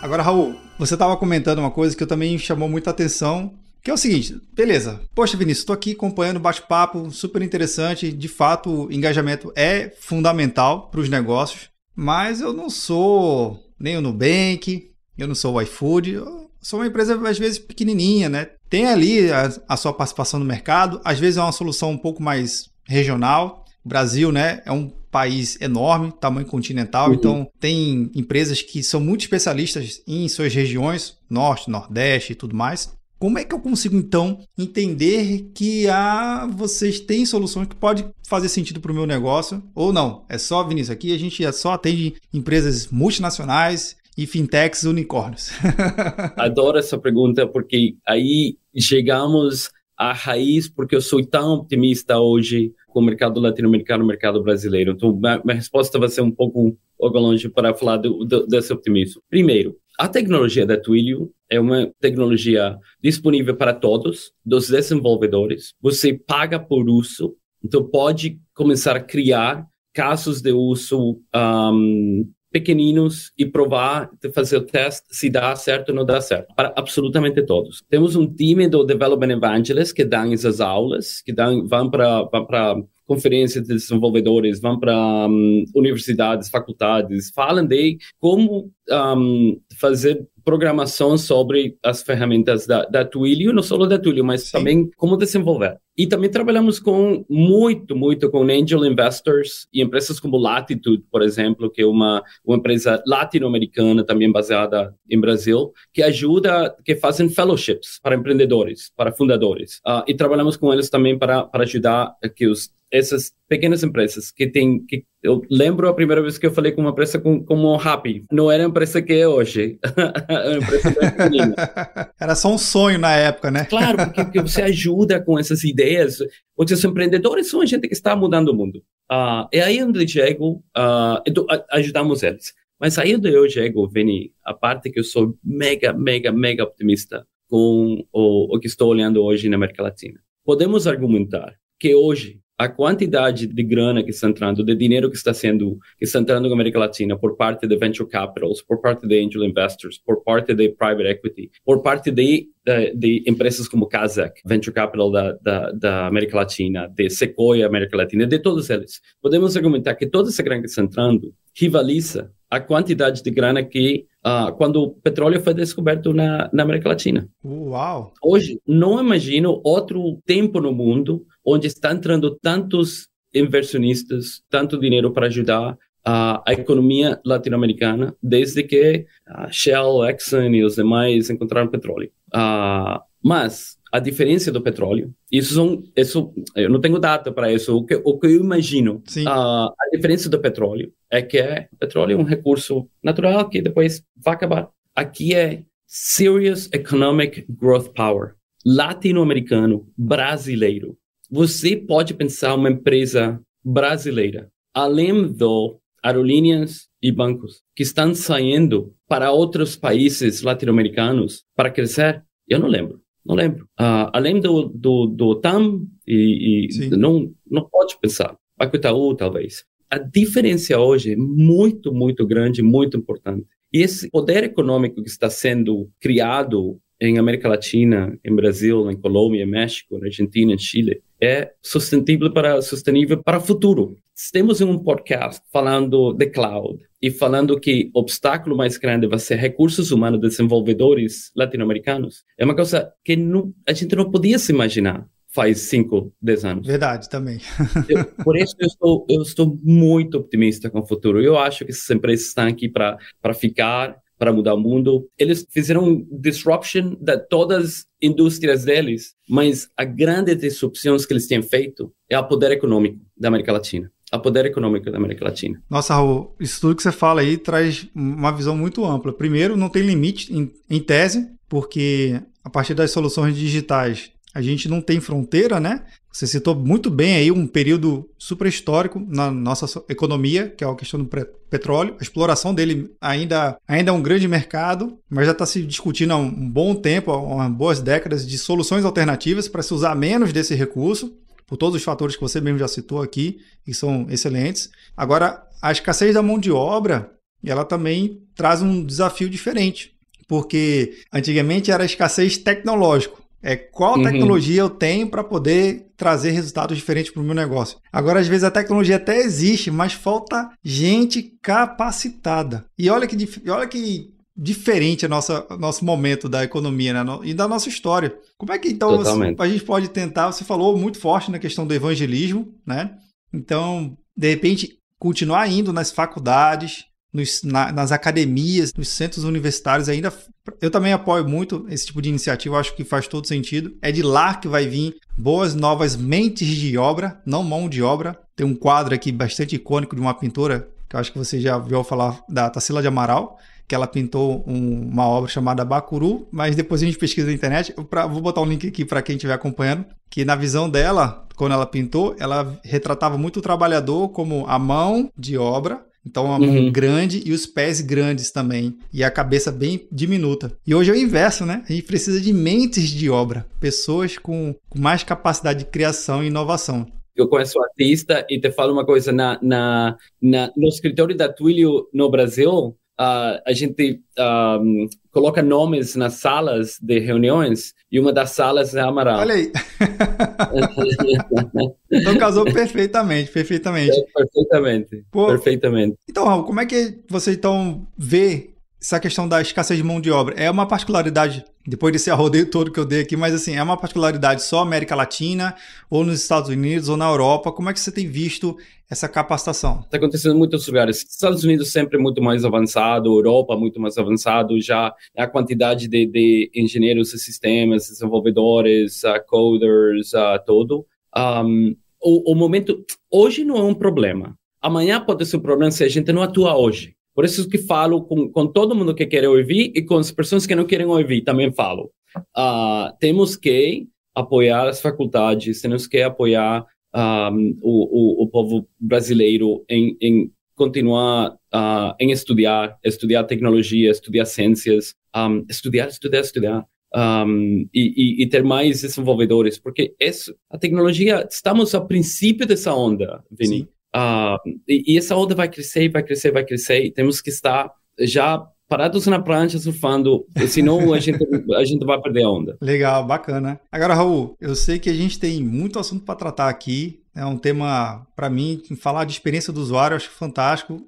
Agora, 0.01 0.21
Raul, 0.21 0.55
você 0.77 0.95
estava 0.95 1.15
comentando 1.15 1.59
uma 1.59 1.71
coisa 1.71 1.95
que 1.95 2.03
eu 2.03 2.07
também 2.07 2.37
chamou 2.37 2.67
muita 2.67 2.89
atenção, 2.89 3.53
que 3.83 3.89
é 3.89 3.93
o 3.93 3.97
seguinte, 3.97 4.39
beleza. 4.53 5.01
Poxa, 5.15 5.35
Vinícius, 5.35 5.61
estou 5.61 5.73
aqui 5.73 5.91
acompanhando 5.91 6.37
o 6.37 6.41
bate-papo, 6.41 7.09
super 7.11 7.41
interessante. 7.41 8.11
De 8.11 8.27
fato, 8.27 8.85
o 8.85 8.91
engajamento 8.91 9.51
é 9.55 9.91
fundamental 9.99 10.89
para 10.89 10.99
os 10.99 11.09
negócios, 11.09 11.69
mas 11.95 12.41
eu 12.41 12.53
não 12.53 12.69
sou 12.69 13.59
nem 13.79 13.97
o 13.97 14.01
Nubank, 14.01 14.91
eu 15.17 15.27
não 15.27 15.35
sou 15.35 15.55
o 15.55 15.61
iFood, 15.61 16.11
eu 16.11 16.51
sou 16.61 16.79
uma 16.79 16.87
empresa 16.87 17.19
às 17.27 17.39
vezes 17.39 17.57
pequenininha, 17.57 18.29
né? 18.29 18.49
Tem 18.69 18.85
ali 18.85 19.31
a, 19.31 19.51
a 19.67 19.75
sua 19.75 19.91
participação 19.91 20.39
no 20.39 20.45
mercado, 20.45 21.01
às 21.03 21.19
vezes 21.19 21.37
é 21.37 21.41
uma 21.41 21.51
solução 21.51 21.91
um 21.91 21.97
pouco 21.97 22.21
mais 22.21 22.69
regional. 22.85 23.65
O 23.83 23.89
Brasil, 23.89 24.31
né, 24.31 24.61
é 24.63 24.71
um 24.71 24.89
país 25.11 25.59
enorme, 25.59 26.13
tamanho 26.21 26.45
continental, 26.45 27.09
uhum. 27.09 27.15
então 27.15 27.47
tem 27.59 28.09
empresas 28.15 28.61
que 28.61 28.81
são 28.83 29.01
muito 29.01 29.21
especialistas 29.21 30.01
em 30.07 30.29
suas 30.29 30.53
regiões, 30.53 31.17
norte, 31.29 31.69
nordeste 31.69 32.31
e 32.31 32.35
tudo 32.35 32.55
mais. 32.55 32.93
Como 33.21 33.37
é 33.37 33.43
que 33.45 33.53
eu 33.53 33.59
consigo 33.59 33.95
então 33.95 34.39
entender 34.57 35.51
que 35.53 35.87
ah, 35.87 36.49
vocês 36.51 36.99
têm 36.99 37.23
soluções 37.23 37.67
que 37.67 37.75
podem 37.75 38.11
fazer 38.27 38.49
sentido 38.49 38.81
para 38.81 38.91
o 38.91 38.95
meu 38.95 39.05
negócio 39.05 39.61
ou 39.75 39.93
não? 39.93 40.25
É 40.27 40.39
só, 40.39 40.63
Vinícius, 40.63 40.89
aqui 40.89 41.13
a 41.13 41.19
gente 41.19 41.45
é 41.45 41.51
só 41.51 41.73
atende 41.73 42.15
empresas 42.33 42.87
multinacionais 42.87 43.95
e 44.17 44.25
fintechs 44.25 44.85
unicórnios. 44.85 45.51
Adoro 46.35 46.79
essa 46.79 46.97
pergunta 46.97 47.45
porque 47.45 47.95
aí 48.07 48.57
chegamos 48.75 49.69
à 49.95 50.13
raiz 50.13 50.67
porque 50.67 50.95
eu 50.95 51.01
sou 51.01 51.23
tão 51.23 51.53
optimista 51.53 52.19
hoje 52.19 52.73
com 52.87 53.01
o 53.01 53.05
mercado 53.05 53.39
latino-americano 53.39 54.03
o 54.03 54.07
mercado 54.07 54.41
brasileiro. 54.41 54.93
Então, 54.93 55.13
minha, 55.15 55.55
resposta 55.55 55.99
vai 55.99 56.09
ser 56.09 56.21
um 56.21 56.31
pouco 56.31 56.75
longe 56.99 57.47
para 57.49 57.71
falar 57.75 57.97
do, 57.97 58.25
do, 58.25 58.47
desse 58.47 58.73
optimismo. 58.73 59.21
Primeiro, 59.29 59.77
a 59.99 60.07
tecnologia 60.07 60.65
da 60.65 60.75
Twilio 60.75 61.31
é 61.51 61.59
uma 61.59 61.91
tecnologia 61.99 62.77
disponível 63.03 63.55
para 63.55 63.73
todos, 63.73 64.31
dos 64.43 64.69
desenvolvedores. 64.69 65.73
Você 65.81 66.13
paga 66.13 66.57
por 66.57 66.89
uso, 66.89 67.35
então 67.63 67.83
pode 67.83 68.39
começar 68.55 68.95
a 68.95 69.01
criar 69.01 69.67
casos 69.93 70.41
de 70.41 70.53
uso 70.53 71.19
um, 71.35 72.25
pequeninos 72.49 73.33
e 73.37 73.45
provar, 73.45 74.09
fazer 74.33 74.57
o 74.57 74.65
teste 74.65 75.07
se 75.11 75.29
dá 75.29 75.53
certo 75.57 75.89
ou 75.89 75.95
não 75.95 76.05
dá 76.05 76.21
certo, 76.21 76.55
para 76.55 76.73
absolutamente 76.77 77.41
todos. 77.45 77.83
Temos 77.89 78.15
um 78.15 78.25
time 78.25 78.69
do 78.69 78.85
Development 78.85 79.31
Evangelists 79.31 79.91
que 79.91 80.05
dão 80.05 80.31
essas 80.31 80.61
aulas, 80.61 81.21
que 81.21 81.33
dão, 81.33 81.67
vão 81.67 81.89
para 81.89 82.81
conferências 83.11 83.67
de 83.67 83.73
desenvolvedores, 83.73 84.61
vão 84.61 84.79
para 84.79 84.95
um, 85.27 85.65
universidades, 85.75 86.49
faculdades, 86.49 87.29
falam 87.35 87.65
de 87.65 87.97
como 88.19 88.71
um, 88.89 89.59
fazer 89.77 90.25
programação 90.43 91.17
sobre 91.17 91.77
as 91.83 92.01
ferramentas 92.03 92.65
da, 92.65 92.85
da 92.85 93.05
Twilio, 93.05 93.53
não 93.53 93.63
só 93.63 93.77
da 93.85 93.99
Twilio, 93.99 94.23
mas 94.23 94.43
Sim. 94.43 94.51
também 94.51 94.89
como 94.97 95.17
desenvolver. 95.17 95.77
E 95.97 96.07
também 96.07 96.29
trabalhamos 96.29 96.79
com 96.79 97.25
muito, 97.29 97.95
muito 97.95 98.29
com 98.31 98.43
angel 98.43 98.85
investors 98.85 99.67
e 99.73 99.81
empresas 99.81 100.19
como 100.19 100.37
Latitude, 100.37 101.03
por 101.11 101.21
exemplo, 101.21 101.69
que 101.69 101.81
é 101.81 101.85
uma, 101.85 102.23
uma 102.45 102.57
empresa 102.57 103.03
latino-americana 103.05 104.03
também 104.03 104.31
baseada 104.31 104.95
em 105.09 105.19
Brasil, 105.19 105.71
que 105.93 106.01
ajuda, 106.01 106.75
que 106.83 106.95
fazem 106.95 107.29
fellowships 107.29 107.99
para 108.01 108.15
empreendedores, 108.15 108.91
para 108.95 109.11
fundadores. 109.11 109.79
Uh, 109.85 110.03
e 110.07 110.13
trabalhamos 110.13 110.55
com 110.55 110.73
eles 110.73 110.89
também 110.89 111.17
para, 111.17 111.43
para 111.43 111.63
ajudar 111.63 112.15
que 112.35 112.47
os 112.47 112.69
essas 112.91 113.31
pequenas 113.47 113.83
empresas 113.83 114.31
que 114.31 114.47
tem 114.47 114.83
que 114.85 115.05
eu 115.23 115.41
lembro 115.49 115.87
a 115.87 115.93
primeira 115.93 116.21
vez 116.21 116.37
que 116.37 116.47
eu 116.47 116.53
falei 116.53 116.71
com 116.71 116.81
uma 116.81 116.89
empresa 116.89 117.19
com, 117.19 117.43
como 117.45 117.67
o 117.67 117.77
Rappi, 117.77 118.25
não 118.31 118.51
era 118.51 118.63
a 118.63 118.67
empresa 118.67 119.01
que 119.01 119.13
é 119.13 119.27
hoje, 119.27 119.79
pequena. 121.15 121.55
Era 122.19 122.33
só 122.33 122.51
um 122.51 122.57
sonho 122.57 122.97
na 122.97 123.15
época, 123.15 123.51
né? 123.51 123.65
Claro, 123.65 123.97
porque, 123.97 124.23
porque 124.23 124.41
você 124.41 124.63
ajuda 124.63 125.21
com 125.21 125.37
essas 125.37 125.63
ideias. 125.63 126.17
Os 126.57 126.83
empreendedores 126.83 127.49
são 127.49 127.61
a 127.61 127.65
gente 127.65 127.87
que 127.87 127.93
está 127.93 128.15
mudando 128.15 128.49
o 128.49 128.55
mundo. 128.55 128.77
Uh, 129.11 129.47
é 129.51 129.61
aí 129.61 129.83
onde 129.83 130.03
eu 130.03 130.07
chego, 130.07 130.63
uh, 130.75 131.21
então, 131.25 131.45
ajudamos 131.71 132.23
eles. 132.23 132.53
Mas 132.79 132.97
aí 132.97 133.15
onde 133.15 133.29
eu 133.29 133.47
chego, 133.47 133.87
Vini, 133.87 134.33
a 134.43 134.55
parte 134.55 134.89
que 134.89 134.99
eu 134.99 135.03
sou 135.03 135.37
mega, 135.43 135.93
mega, 135.93 136.31
mega 136.31 136.63
optimista 136.63 137.27
com 137.47 138.03
o, 138.11 138.55
o 138.55 138.59
que 138.59 138.65
estou 138.65 138.89
olhando 138.89 139.23
hoje 139.23 139.47
na 139.49 139.55
América 139.55 139.83
Latina. 139.83 140.19
Podemos 140.43 140.87
argumentar 140.87 141.53
que 141.79 141.93
hoje 141.93 142.40
a 142.63 142.69
quantidade 142.69 143.47
de 143.47 143.63
grana 143.63 144.03
que 144.03 144.11
está 144.11 144.27
entrando, 144.27 144.63
de 144.63 144.75
dinheiro 144.75 145.09
que 145.09 145.17
está 145.17 145.33
sendo, 145.33 145.79
que 145.97 146.05
está 146.05 146.19
entrando 146.19 146.47
na 146.47 146.53
América 146.53 146.77
Latina 146.77 147.17
por 147.17 147.35
parte 147.35 147.67
de 147.67 147.75
venture 147.75 148.07
capitals, 148.07 148.61
por 148.61 148.79
parte 148.79 149.07
de 149.07 149.19
angel 149.19 149.43
investors, 149.43 149.97
por 149.97 150.23
parte 150.23 150.53
de 150.53 150.69
private 150.69 151.09
equity, 151.09 151.49
por 151.65 151.81
parte 151.81 152.11
de, 152.11 152.49
de, 152.63 152.93
de 152.93 153.23
empresas 153.25 153.67
como 153.67 153.87
Kazakh, 153.87 154.35
venture 154.45 154.75
capital 154.75 155.11
da, 155.11 155.33
da, 155.41 155.71
da, 155.71 156.05
América 156.05 156.37
Latina, 156.37 156.87
de 156.87 157.09
Sequoia 157.09 157.65
América 157.65 157.97
Latina, 157.97 158.27
de 158.27 158.37
todos 158.37 158.69
eles. 158.69 159.01
Podemos 159.19 159.57
argumentar 159.57 159.95
que 159.95 160.05
toda 160.05 160.29
essa 160.29 160.43
grana 160.43 160.61
que 160.61 160.67
está 160.67 160.83
entrando 160.83 161.33
rivaliza 161.59 162.31
a 162.51 162.59
quantidade 162.59 163.23
de 163.23 163.31
grana 163.31 163.63
que 163.63 164.05
uh, 164.25 164.51
quando 164.57 164.83
o 164.83 164.89
petróleo 164.91 165.39
foi 165.39 165.53
descoberto 165.53 166.13
na, 166.13 166.49
na 166.51 166.63
América 166.63 166.89
Latina. 166.89 167.27
Uau! 167.43 168.13
Hoje, 168.21 168.59
não 168.67 168.99
imagino 168.99 169.61
outro 169.63 170.19
tempo 170.25 170.59
no 170.59 170.73
mundo 170.73 171.25
onde 171.45 171.67
está 171.67 171.93
entrando 171.93 172.37
tantos 172.41 173.07
inversionistas, 173.33 174.43
tanto 174.49 174.77
dinheiro 174.77 175.11
para 175.11 175.27
ajudar 175.27 175.77
a, 176.03 176.43
a 176.45 176.51
economia 176.51 177.21
latino-americana 177.25 178.13
desde 178.21 178.63
que 178.63 179.05
a 179.25 179.49
Shell, 179.49 180.03
Exxon 180.09 180.53
e 180.53 180.65
os 180.65 180.75
demais 180.75 181.29
encontraram 181.29 181.69
petróleo. 181.69 182.11
Uh, 182.35 182.99
mas 183.23 183.77
a 183.91 183.99
diferença 183.99 184.51
do 184.51 184.61
petróleo, 184.61 185.13
isso 185.31 185.53
são, 185.53 185.83
isso, 185.95 186.33
eu 186.55 186.69
não 186.69 186.79
tenho 186.79 186.97
data 186.99 187.31
para 187.31 187.51
isso, 187.51 187.75
o 187.75 187.85
que, 187.85 188.01
o 188.03 188.17
que 188.17 188.27
eu 188.27 188.41
imagino, 188.41 189.03
uh, 189.17 189.29
a 189.29 189.89
diferença 189.91 190.29
do 190.29 190.39
petróleo 190.39 190.93
é 191.09 191.21
que 191.21 191.37
é, 191.37 191.67
o 191.73 191.77
petróleo 191.77 192.13
é 192.13 192.17
um 192.17 192.23
recurso 192.23 192.89
natural 193.03 193.49
que 193.49 193.61
depois 193.61 194.01
vai 194.15 194.33
acabar. 194.33 194.69
Aqui 194.95 195.35
é 195.35 195.63
Serious 195.85 196.69
Economic 196.71 197.45
Growth 197.49 197.93
Power, 197.93 198.35
latino-americano, 198.65 199.87
brasileiro 199.97 200.97
você 201.31 201.77
pode 201.77 202.13
pensar 202.13 202.53
uma 202.55 202.69
empresa 202.69 203.41
brasileira, 203.63 204.51
além 204.73 205.31
do 205.31 205.79
aerolíneas 206.03 206.89
e 207.01 207.09
bancos 207.09 207.61
que 207.73 207.83
estão 207.83 208.13
saindo 208.13 208.93
para 209.07 209.31
outros 209.31 209.77
países 209.77 210.41
latino-americanos 210.41 211.45
para 211.55 211.71
crescer? 211.71 212.21
Eu 212.45 212.59
não 212.59 212.67
lembro. 212.67 213.01
Não 213.25 213.35
lembro. 213.35 213.65
Uh, 213.79 214.09
além 214.13 214.39
do, 214.39 214.63
do, 214.63 215.05
do 215.07 215.35
TAM, 215.35 215.81
e, 216.07 216.67
e 216.71 216.89
não, 216.89 217.31
não 217.49 217.67
pode 217.69 217.97
pensar. 217.99 218.35
Banco 218.57 218.75
Itaú, 218.75 219.15
talvez. 219.15 219.63
A 219.89 219.97
diferença 219.97 220.79
hoje 220.79 221.13
é 221.13 221.15
muito, 221.15 221.93
muito 221.93 222.25
grande, 222.25 222.61
muito 222.61 222.97
importante. 222.97 223.45
E 223.73 223.81
esse 223.81 224.09
poder 224.09 224.43
econômico 224.43 225.01
que 225.01 225.09
está 225.09 225.29
sendo 225.29 225.89
criado 225.99 226.79
em 226.99 227.17
América 227.17 227.49
Latina, 227.49 228.17
em 228.23 228.35
Brasil, 228.35 228.89
em 228.91 228.95
Colômbia, 228.95 229.45
México, 229.47 229.97
na 229.97 230.05
Argentina, 230.05 230.53
em 230.53 230.57
Chile, 230.57 231.01
é 231.19 231.51
sustentável 231.61 232.31
para 232.31 232.61
sustentável 232.61 233.21
para 233.23 233.37
o 233.37 233.41
futuro. 233.41 233.95
Temos 234.31 234.61
um 234.61 234.77
podcast 234.77 235.41
falando 235.51 236.13
de 236.13 236.27
cloud 236.27 236.83
e 237.01 237.09
falando 237.09 237.59
que 237.59 237.89
o 237.93 237.99
obstáculo 237.99 238.55
mais 238.55 238.77
grande 238.77 239.07
vai 239.07 239.19
ser 239.19 239.35
recursos 239.35 239.91
humanos 239.91 240.21
desenvolvedores 240.21 241.31
latino-americanos. 241.35 242.23
É 242.37 242.45
uma 242.45 242.55
coisa 242.55 242.91
que 243.03 243.15
não, 243.15 243.53
a 243.67 243.73
gente 243.73 243.95
não 243.95 244.09
podia 244.11 244.37
se 244.37 244.51
imaginar 244.51 245.07
faz 245.33 245.59
5, 245.61 246.13
10 246.21 246.45
anos. 246.45 246.67
Verdade, 246.67 247.09
também. 247.09 247.39
eu, 247.87 248.05
por 248.23 248.37
isso 248.37 248.53
eu 248.59 248.67
estou, 248.67 249.05
eu 249.09 249.21
estou 249.21 249.57
muito 249.63 250.17
otimista 250.17 250.69
com 250.69 250.79
o 250.79 250.85
futuro. 250.85 251.21
Eu 251.21 251.37
acho 251.37 251.63
que 251.63 251.71
essas 251.71 251.89
empresas 251.89 252.27
estão 252.27 252.47
aqui 252.47 252.67
para 252.69 252.97
ficar 253.33 253.95
para 254.21 254.31
mudar 254.31 254.53
o 254.53 254.59
mundo. 254.59 255.09
Eles 255.17 255.47
fizeram 255.49 256.05
disruption 256.11 256.95
de 257.01 257.17
todas 257.17 257.65
as 257.65 257.85
indústrias 257.99 258.63
deles, 258.63 259.15
mas 259.27 259.67
a 259.75 259.83
grande 259.83 260.35
disrupção 260.35 260.95
que 260.95 261.11
eles 261.11 261.25
têm 261.25 261.41
feito 261.41 261.91
é 262.07 262.19
o 262.19 262.27
poder 262.27 262.51
econômico 262.51 262.99
da 263.17 263.29
América 263.29 263.51
Latina. 263.51 263.91
A 264.11 264.19
poder 264.19 264.45
econômico 264.45 264.91
da 264.91 264.97
América 264.97 265.23
Latina. 265.23 265.61
Nossa, 265.69 265.93
Raul, 265.93 266.35
isso 266.39 266.59
tudo 266.59 266.75
que 266.75 266.83
você 266.83 266.91
fala 266.91 267.21
aí 267.21 267.37
traz 267.37 267.87
uma 267.95 268.31
visão 268.31 268.57
muito 268.57 268.83
ampla. 268.85 269.13
Primeiro, 269.13 269.55
não 269.55 269.69
tem 269.69 269.83
limite 269.83 270.33
em, 270.33 270.51
em 270.69 270.79
tese, 270.81 271.29
porque 271.47 272.21
a 272.43 272.49
partir 272.49 272.73
das 272.73 272.91
soluções 272.91 273.35
digitais 273.35 274.11
a 274.33 274.41
gente 274.41 274.69
não 274.69 274.81
tem 274.81 274.99
fronteira, 274.99 275.59
né? 275.59 275.83
Você 276.11 276.27
citou 276.27 276.55
muito 276.55 276.89
bem 276.89 277.15
aí 277.15 277.31
um 277.31 277.47
período 277.47 278.09
super 278.17 278.47
histórico 278.47 279.01
na 279.07 279.31
nossa 279.31 279.81
economia, 279.89 280.49
que 280.49 280.63
é 280.63 280.67
a 280.67 280.75
questão 280.75 280.99
do 280.99 281.09
petróleo. 281.49 281.95
A 281.99 282.03
exploração 282.03 282.53
dele 282.53 282.91
ainda, 282.99 283.57
ainda 283.65 283.91
é 283.91 283.93
um 283.93 284.01
grande 284.01 284.27
mercado, 284.27 284.97
mas 285.09 285.25
já 285.25 285.31
está 285.31 285.45
se 285.45 285.61
discutindo 285.61 286.11
há 286.11 286.17
um 286.17 286.49
bom 286.49 286.75
tempo, 286.75 287.11
há 287.11 287.47
boas 287.49 287.79
décadas, 287.81 288.27
de 288.27 288.37
soluções 288.37 288.83
alternativas 288.83 289.47
para 289.47 289.63
se 289.63 289.73
usar 289.73 289.95
menos 289.95 290.33
desse 290.33 290.53
recurso, 290.53 291.13
por 291.51 291.57
todos 291.57 291.75
os 291.75 291.83
fatores 291.83 292.15
que 292.15 292.21
você 292.21 292.39
mesmo 292.39 292.57
já 292.57 292.67
citou 292.69 293.01
aqui, 293.01 293.41
e 293.67 293.73
são 293.73 294.07
excelentes. 294.09 294.69
Agora, 294.95 295.45
a 295.61 295.69
escassez 295.69 296.13
da 296.13 296.21
mão 296.21 296.39
de 296.39 296.49
obra, 296.49 297.11
ela 297.45 297.65
também 297.65 298.21
traz 298.33 298.61
um 298.61 298.85
desafio 298.85 299.29
diferente, 299.29 299.91
porque 300.29 300.93
antigamente 301.11 301.69
era 301.69 301.83
a 301.83 301.85
escassez 301.85 302.37
tecnológica. 302.37 303.17
É 303.43 303.57
qual 303.57 303.97
uhum. 303.97 304.03
tecnologia 304.03 304.61
eu 304.61 304.69
tenho 304.69 305.09
para 305.09 305.25
poder 305.25 305.87
trazer 305.97 306.31
resultados 306.31 306.77
diferentes 306.77 307.11
para 307.11 307.21
o 307.21 307.25
meu 307.25 307.35
negócio. 307.35 307.79
Agora, 307.91 308.21
às 308.21 308.29
vezes, 308.29 308.45
a 308.45 308.51
tecnologia 308.51 308.95
até 308.95 309.17
existe, 309.17 309.69
mas 309.69 309.91
falta 309.91 310.51
gente 310.63 311.37
capacitada. 311.41 312.63
E 312.77 312.89
olha 312.89 313.05
que, 313.05 313.17
olha 313.49 313.67
que 313.67 314.13
diferente 314.35 315.05
o 315.05 315.09
nosso, 315.09 315.31
nosso 315.59 315.83
momento 315.83 316.29
da 316.29 316.43
economia 316.43 316.93
né? 316.93 317.19
e 317.23 317.33
da 317.33 317.47
nossa 317.47 317.69
história. 317.69 318.15
Como 318.37 318.51
é 318.51 318.57
que 318.57 318.69
então 318.69 318.99
a 319.37 319.47
gente 319.47 319.63
pode 319.63 319.89
tentar? 319.89 320.31
Você 320.31 320.43
falou 320.43 320.77
muito 320.77 320.99
forte 320.99 321.31
na 321.31 321.39
questão 321.39 321.65
do 321.67 321.73
evangelismo, 321.73 322.53
né? 322.65 322.95
Então, 323.33 323.97
de 324.15 324.29
repente, 324.29 324.77
continuar 324.99 325.49
indo 325.49 325.73
nas 325.73 325.91
faculdades, 325.91 326.85
nos, 327.13 327.43
na, 327.43 327.71
nas 327.71 327.91
academias, 327.91 328.73
nos 328.73 328.89
centros 328.89 329.23
universitários 329.23 329.89
ainda. 329.89 330.13
Eu 330.59 330.71
também 330.71 330.93
apoio 330.93 331.27
muito 331.27 331.65
esse 331.69 331.87
tipo 331.87 332.01
de 332.01 332.09
iniciativa, 332.09 332.57
acho 332.57 332.75
que 332.75 332.83
faz 332.83 333.07
todo 333.07 333.27
sentido. 333.27 333.75
É 333.81 333.91
de 333.91 334.01
lá 334.01 334.35
que 334.35 334.47
vai 334.47 334.67
vir 334.67 334.95
boas 335.17 335.53
novas 335.53 335.95
mentes 335.95 336.47
de 336.47 336.77
obra, 336.77 337.21
não 337.25 337.43
mão 337.43 337.67
de 337.67 337.83
obra. 337.83 338.17
Tem 338.35 338.45
um 338.45 338.55
quadro 338.55 338.95
aqui 338.95 339.11
bastante 339.11 339.55
icônico 339.55 339.95
de 339.95 340.01
uma 340.01 340.13
pintora, 340.13 340.69
que 340.89 340.95
eu 340.95 340.99
acho 340.99 341.11
que 341.11 341.17
você 341.17 341.39
já 341.39 341.57
viu 341.57 341.83
falar, 341.83 342.21
da 342.29 342.49
Tarsila 342.49 342.81
de 342.81 342.87
Amaral, 342.87 343.37
que 343.71 343.75
ela 343.75 343.87
pintou 343.87 344.43
um, 344.45 344.89
uma 344.89 345.07
obra 345.07 345.29
chamada 345.29 345.63
Bacuru, 345.63 346.27
mas 346.29 346.57
depois 346.57 346.83
a 346.83 346.85
gente 346.85 346.97
pesquisa 346.97 347.27
na 347.27 347.33
internet. 347.33 347.73
Pra, 347.89 348.05
vou 348.05 348.19
botar 348.19 348.41
um 348.41 348.45
link 348.45 348.67
aqui 348.67 348.83
para 348.83 349.01
quem 349.01 349.15
estiver 349.15 349.33
acompanhando, 349.33 349.85
que 350.09 350.25
na 350.25 350.35
visão 350.35 350.69
dela, 350.69 351.25
quando 351.37 351.53
ela 351.53 351.65
pintou, 351.65 352.13
ela 352.19 352.59
retratava 352.65 353.17
muito 353.17 353.37
o 353.37 353.41
trabalhador 353.41 354.09
como 354.09 354.45
a 354.45 354.59
mão 354.59 355.09
de 355.17 355.37
obra 355.37 355.85
então 356.05 356.33
a 356.33 356.39
mão 356.39 356.49
uhum. 356.49 356.71
grande 356.71 357.21
e 357.23 357.31
os 357.31 357.45
pés 357.45 357.79
grandes 357.79 358.31
também. 358.31 358.75
E 358.91 359.03
a 359.03 359.11
cabeça 359.11 359.51
bem 359.51 359.87
diminuta. 359.91 360.51
E 360.65 360.73
hoje 360.73 360.89
é 360.89 360.93
o 360.93 360.97
inverso, 360.97 361.45
né? 361.45 361.63
A 361.69 361.71
gente 361.71 361.85
precisa 361.85 362.19
de 362.19 362.33
mentes 362.33 362.89
de 362.89 363.07
obra. 363.07 363.45
Pessoas 363.59 364.17
com, 364.17 364.55
com 364.67 364.79
mais 364.79 365.03
capacidade 365.03 365.59
de 365.59 365.65
criação 365.65 366.23
e 366.23 366.27
inovação. 366.27 366.87
eu 367.15 367.27
conheço 367.27 367.61
artista 367.61 368.25
e 368.27 368.41
te 368.41 368.51
falo 368.51 368.73
uma 368.73 368.83
coisa, 368.83 369.11
na, 369.11 369.37
na, 369.43 369.95
na 370.19 370.51
no 370.57 370.67
escritório 370.67 371.15
da 371.15 371.31
Twilio 371.31 371.87
no 371.93 372.09
Brasil, 372.09 372.75
uh, 373.01 373.41
a 373.45 373.53
gente 373.53 374.01
um, 374.19 374.87
coloca 375.11 375.41
nomes 375.41 375.95
nas 375.95 376.13
salas 376.13 376.77
de 376.81 376.99
reuniões 376.99 377.73
e 377.91 377.99
uma 377.99 378.13
das 378.13 378.31
salas 378.31 378.75
é 378.75 378.81
Amaral. 378.81 379.19
Olha 379.19 379.33
aí. 379.33 379.51
então 381.91 382.17
casou 382.17 382.45
perfeitamente, 382.45 383.31
perfeitamente. 383.31 383.97
É, 383.97 384.05
perfeitamente, 384.13 385.03
Pô, 385.11 385.27
perfeitamente. 385.27 385.95
Então, 386.07 386.25
Raul, 386.25 386.43
como 386.43 386.59
é 386.59 386.65
que 386.65 386.99
você 387.09 387.31
então 387.31 387.87
vê 387.97 388.51
essa 388.81 388.99
questão 388.99 389.29
da 389.29 389.39
escassez 389.39 389.77
de 389.77 389.83
mão 389.83 390.01
de 390.01 390.09
obra 390.09 390.33
é 390.35 390.49
uma 390.49 390.67
particularidade, 390.67 391.45
depois 391.67 391.93
desse 391.93 392.09
arrodeio 392.09 392.49
todo 392.49 392.71
que 392.71 392.79
eu 392.79 392.85
dei 392.85 393.01
aqui, 393.01 393.15
mas 393.15 393.31
assim, 393.31 393.55
é 393.55 393.61
uma 393.61 393.77
particularidade 393.77 394.41
só 394.41 394.61
América 394.61 394.95
Latina, 394.95 395.55
ou 395.87 396.03
nos 396.03 396.19
Estados 396.19 396.49
Unidos, 396.49 396.89
ou 396.89 396.97
na 396.97 397.07
Europa? 397.07 397.51
Como 397.51 397.69
é 397.69 397.73
que 397.73 397.79
você 397.79 397.91
tem 397.91 398.07
visto 398.07 398.57
essa 398.89 399.07
capacitação? 399.07 399.81
Está 399.81 399.97
acontecendo 399.97 400.33
em 400.33 400.39
muitos 400.39 400.65
lugares. 400.67 401.05
Estados 401.07 401.43
Unidos 401.43 401.71
sempre 401.71 401.99
muito 401.99 402.23
mais 402.23 402.43
avançado, 402.43 403.15
Europa 403.15 403.55
muito 403.55 403.79
mais 403.79 403.99
avançado, 403.99 404.59
já 404.59 404.91
a 405.15 405.27
quantidade 405.27 405.87
de, 405.87 406.07
de 406.07 406.51
engenheiros 406.55 407.09
de 407.09 407.19
sistemas, 407.19 407.87
desenvolvedores, 407.87 409.03
uh, 409.03 409.23
coders, 409.27 410.11
uh, 410.13 410.43
todo. 410.43 410.87
Um, 411.15 411.75
o, 412.01 412.31
o 412.31 412.35
momento, 412.35 412.83
hoje 413.11 413.45
não 413.45 413.57
é 413.57 413.63
um 413.63 413.75
problema. 413.75 414.35
Amanhã 414.59 414.99
pode 414.99 415.23
ser 415.27 415.37
um 415.37 415.41
problema 415.41 415.71
se 415.71 415.83
a 415.83 415.89
gente 415.89 416.11
não 416.11 416.23
atua 416.23 416.57
hoje. 416.57 416.95
Por 417.13 417.25
isso 417.25 417.47
que 417.49 417.57
falo 417.57 418.03
com, 418.03 418.29
com 418.29 418.47
todo 418.47 418.75
mundo 418.75 418.95
que 418.95 419.05
quer 419.05 419.27
ouvir 419.27 419.71
e 419.75 419.81
com 419.81 419.97
as 419.97 420.11
pessoas 420.11 420.45
que 420.45 420.55
não 420.55 420.65
querem 420.65 420.85
ouvir, 420.85 421.21
também 421.21 421.51
falo. 421.51 421.91
Uh, 422.37 422.95
temos 422.99 423.35
que 423.35 423.87
apoiar 424.15 424.67
as 424.67 424.81
faculdades, 424.81 425.61
temos 425.61 425.87
que 425.87 426.01
apoiar 426.01 426.65
um, 426.93 427.57
o, 427.61 428.21
o, 428.21 428.23
o, 428.23 428.27
povo 428.27 428.67
brasileiro 428.79 429.63
em, 429.69 429.97
em 430.01 430.31
continuar 430.55 431.31
uh, 431.53 431.95
em 431.99 432.11
estudar, 432.11 432.77
estudar 432.83 433.23
tecnologia, 433.23 433.89
estudar 433.89 434.25
ciências, 434.25 434.93
um, 435.15 435.45
estudar, 435.49 435.87
estudar, 435.87 436.19
estudar. 436.19 436.65
Um, 436.93 437.69
e, 437.73 438.21
e, 438.21 438.27
ter 438.27 438.43
mais 438.43 438.81
desenvolvedores, 438.81 439.57
porque 439.57 439.95
isso, 439.97 440.35
a 440.49 440.57
tecnologia, 440.57 441.25
estamos 441.31 441.73
ao 441.73 441.87
princípio 441.87 442.45
dessa 442.45 442.75
onda, 442.75 443.23
Vini. 443.31 443.59
Sim. 443.59 443.67
Uh, 443.95 444.37
e, 444.67 444.93
e, 444.93 444.97
essa 444.97 445.15
onda 445.15 445.35
vai 445.35 445.49
crescer, 445.49 445.89
vai 445.89 446.01
crescer, 446.01 446.31
vai 446.31 446.45
crescer, 446.45 446.85
e 446.85 446.91
temos 446.91 447.21
que 447.21 447.29
estar 447.29 447.71
já 447.99 448.41
parados 448.69 449.05
na 449.05 449.19
prancha 449.19 449.59
surfando, 449.59 450.25
senão 450.47 450.93
a 450.93 450.99
gente, 450.99 451.19
a 451.55 451.65
gente 451.65 451.85
vai 451.85 451.99
perder 452.01 452.23
a 452.23 452.29
onda. 452.29 452.57
Legal, 452.61 453.05
bacana. 453.05 453.59
Agora, 453.69 453.93
Raul, 453.93 454.37
eu 454.39 454.55
sei 454.55 454.79
que 454.79 454.89
a 454.89 454.93
gente 454.93 455.19
tem 455.19 455.43
muito 455.43 455.77
assunto 455.77 456.05
para 456.05 456.15
tratar 456.15 456.47
aqui, 456.47 457.01
é 457.13 457.25
um 457.25 457.37
tema, 457.37 458.07
para 458.15 458.29
mim, 458.29 458.61
falar 458.79 459.03
de 459.03 459.11
experiência 459.11 459.51
do 459.51 459.59
usuário, 459.59 459.97
acho 459.97 460.09
fantástico 460.09 460.81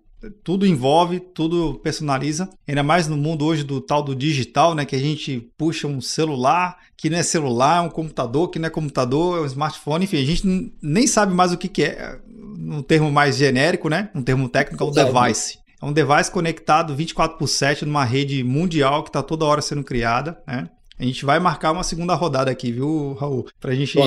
tudo 0.44 0.66
envolve, 0.66 1.20
tudo 1.20 1.76
personaliza. 1.76 2.50
Ainda 2.68 2.84
mais 2.84 3.08
no 3.08 3.18
mundo 3.18 3.46
hoje 3.46 3.64
do 3.64 3.82
tal 3.82 4.04
do 4.04 4.16
digital, 4.16 4.76
né? 4.76 4.86
Que 4.86 4.96
a 4.96 5.00
gente 5.00 5.52
puxa 5.58 5.88
um 5.88 6.02
celular, 6.02 6.78
que 6.98 7.10
não 7.10 7.18
é 7.18 7.24
celular, 7.24 7.78
é 7.78 7.82
um 7.82 7.90
computador, 7.90 8.50
que 8.50 8.60
não 8.60 8.68
é 8.68 8.70
computador, 8.70 9.40
é 9.40 9.42
um 9.42 9.46
smartphone, 9.46 10.06
enfim, 10.06 10.22
a 10.22 10.26
gente 10.26 10.74
nem 10.82 11.08
sabe 11.08 11.34
mais 11.34 11.52
o 11.52 11.58
que, 11.58 11.68
que 11.68 11.84
é 11.84 12.20
um 12.28 12.82
termo 12.82 13.12
mais 13.12 13.36
genérico, 13.38 13.90
né? 13.90 14.10
Um 14.16 14.22
termo 14.22 14.48
técnico, 14.48 14.84
é 14.84 14.88
um 14.88 14.92
device. 14.92 15.60
É 15.82 15.86
um 15.86 15.92
device 15.92 16.32
conectado 16.32 16.96
24 16.96 17.38
por 17.38 17.48
7 17.48 17.86
numa 17.86 18.06
rede 18.06 18.44
mundial 18.44 19.04
que 19.04 19.10
está 19.10 19.22
toda 19.22 19.46
hora 19.46 19.62
sendo 19.62 19.84
criada, 19.84 20.42
né? 20.48 20.70
A 20.98 21.04
gente 21.04 21.26
vai 21.26 21.40
marcar 21.40 21.72
uma 21.72 21.84
segunda 21.84 22.14
rodada 22.14 22.52
aqui, 22.52 22.72
viu, 22.72 23.14
Raul? 23.20 23.48
Para 23.60 23.72
a 23.72 23.76
gente, 23.76 23.98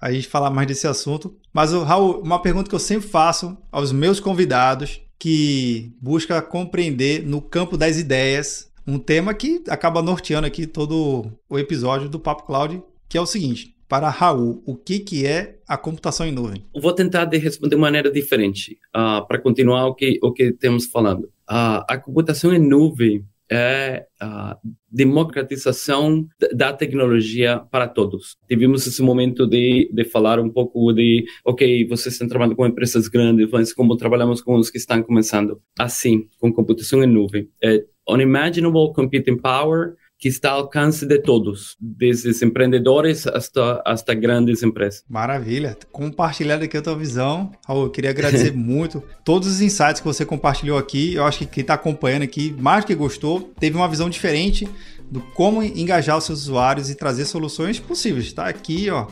a 0.00 0.12
gente 0.12 0.28
falar 0.28 0.48
mais 0.48 0.66
desse 0.66 0.86
assunto. 0.86 1.36
Mas, 1.52 1.72
Raul, 1.72 2.22
uma 2.22 2.40
pergunta 2.40 2.68
que 2.68 2.74
eu 2.74 2.78
sempre 2.78 3.08
faço 3.08 3.58
aos 3.70 3.90
meus 3.92 4.20
convidados 4.20 5.02
que 5.20 5.92
busca 6.00 6.40
compreender 6.40 7.22
no 7.22 7.42
campo 7.42 7.76
das 7.76 7.98
ideias 7.98 8.72
um 8.86 8.98
tema 8.98 9.34
que 9.34 9.62
acaba 9.68 10.02
norteando 10.02 10.46
aqui 10.46 10.66
todo 10.66 11.30
o 11.48 11.58
episódio 11.58 12.08
do 12.08 12.18
Papo 12.18 12.46
Cloud, 12.46 12.82
que 13.06 13.18
é 13.18 13.20
o 13.20 13.26
seguinte: 13.26 13.76
para 13.86 14.08
Raul, 14.08 14.62
o 14.66 14.74
que, 14.74 14.98
que 14.98 15.26
é 15.26 15.58
a 15.68 15.76
computação 15.76 16.26
em 16.26 16.32
nuvem? 16.32 16.64
Vou 16.74 16.92
tentar 16.92 17.26
de 17.26 17.36
responder 17.36 17.76
de 17.76 17.80
maneira 17.80 18.10
diferente, 18.10 18.78
uh, 18.96 19.26
para 19.26 19.38
continuar 19.38 19.86
o 19.86 19.94
que, 19.94 20.18
o 20.22 20.32
que 20.32 20.52
temos 20.52 20.86
falando. 20.86 21.24
Uh, 21.50 21.84
a 21.86 21.98
computação 21.98 22.54
em 22.54 22.58
nuvem 22.58 23.24
é 23.50 24.06
a 24.20 24.56
democratização 24.90 26.26
da 26.54 26.72
tecnologia 26.72 27.58
para 27.70 27.88
todos. 27.88 28.36
Tivemos 28.48 28.86
esse 28.86 29.02
momento 29.02 29.46
de, 29.46 29.90
de 29.92 30.04
falar 30.04 30.38
um 30.38 30.48
pouco 30.48 30.92
de, 30.92 31.24
ok, 31.44 31.86
vocês 31.88 32.14
estão 32.14 32.28
trabalhando 32.28 32.56
com 32.56 32.66
empresas 32.66 33.08
grandes, 33.08 33.50
mas 33.50 33.72
como 33.72 33.96
trabalhamos 33.96 34.40
com 34.40 34.54
os 34.54 34.70
que 34.70 34.78
estão 34.78 35.02
começando? 35.02 35.60
Assim, 35.78 36.28
com 36.38 36.52
computação 36.52 37.02
em 37.02 37.06
nuvem. 37.06 37.48
É 37.62 37.84
unimaginable 38.08 38.92
computing 38.94 39.36
power 39.36 39.94
que 40.20 40.28
está 40.28 40.50
ao 40.50 40.60
alcance 40.60 41.06
de 41.06 41.18
todos, 41.18 41.78
desde 41.80 42.44
empreendedores 42.44 43.26
hasta, 43.26 43.82
hasta 43.86 44.12
grandes 44.12 44.62
empresas. 44.62 45.02
Maravilha. 45.08 45.76
Compartilhando 45.90 46.64
aqui 46.64 46.76
a 46.76 46.82
tua 46.82 46.94
visão. 46.94 47.50
Raul, 47.66 47.84
eu 47.84 47.90
queria 47.90 48.10
agradecer 48.10 48.52
muito 48.54 49.02
todos 49.24 49.48
os 49.48 49.62
insights 49.62 50.00
que 50.00 50.06
você 50.06 50.26
compartilhou 50.26 50.76
aqui. 50.76 51.14
Eu 51.14 51.24
acho 51.24 51.38
que 51.38 51.46
quem 51.46 51.62
está 51.62 51.72
acompanhando 51.72 52.24
aqui, 52.24 52.54
mais 52.58 52.84
que 52.84 52.94
gostou, 52.94 53.40
teve 53.58 53.76
uma 53.76 53.88
visão 53.88 54.10
diferente 54.10 54.68
do 55.10 55.20
como 55.34 55.62
engajar 55.62 56.16
os 56.16 56.24
seus 56.24 56.42
usuários 56.42 56.88
e 56.88 56.94
trazer 56.94 57.24
soluções 57.24 57.80
possíveis. 57.80 58.26
Está 58.26 58.46
aqui, 58.46 58.88
ó, 58.90 59.06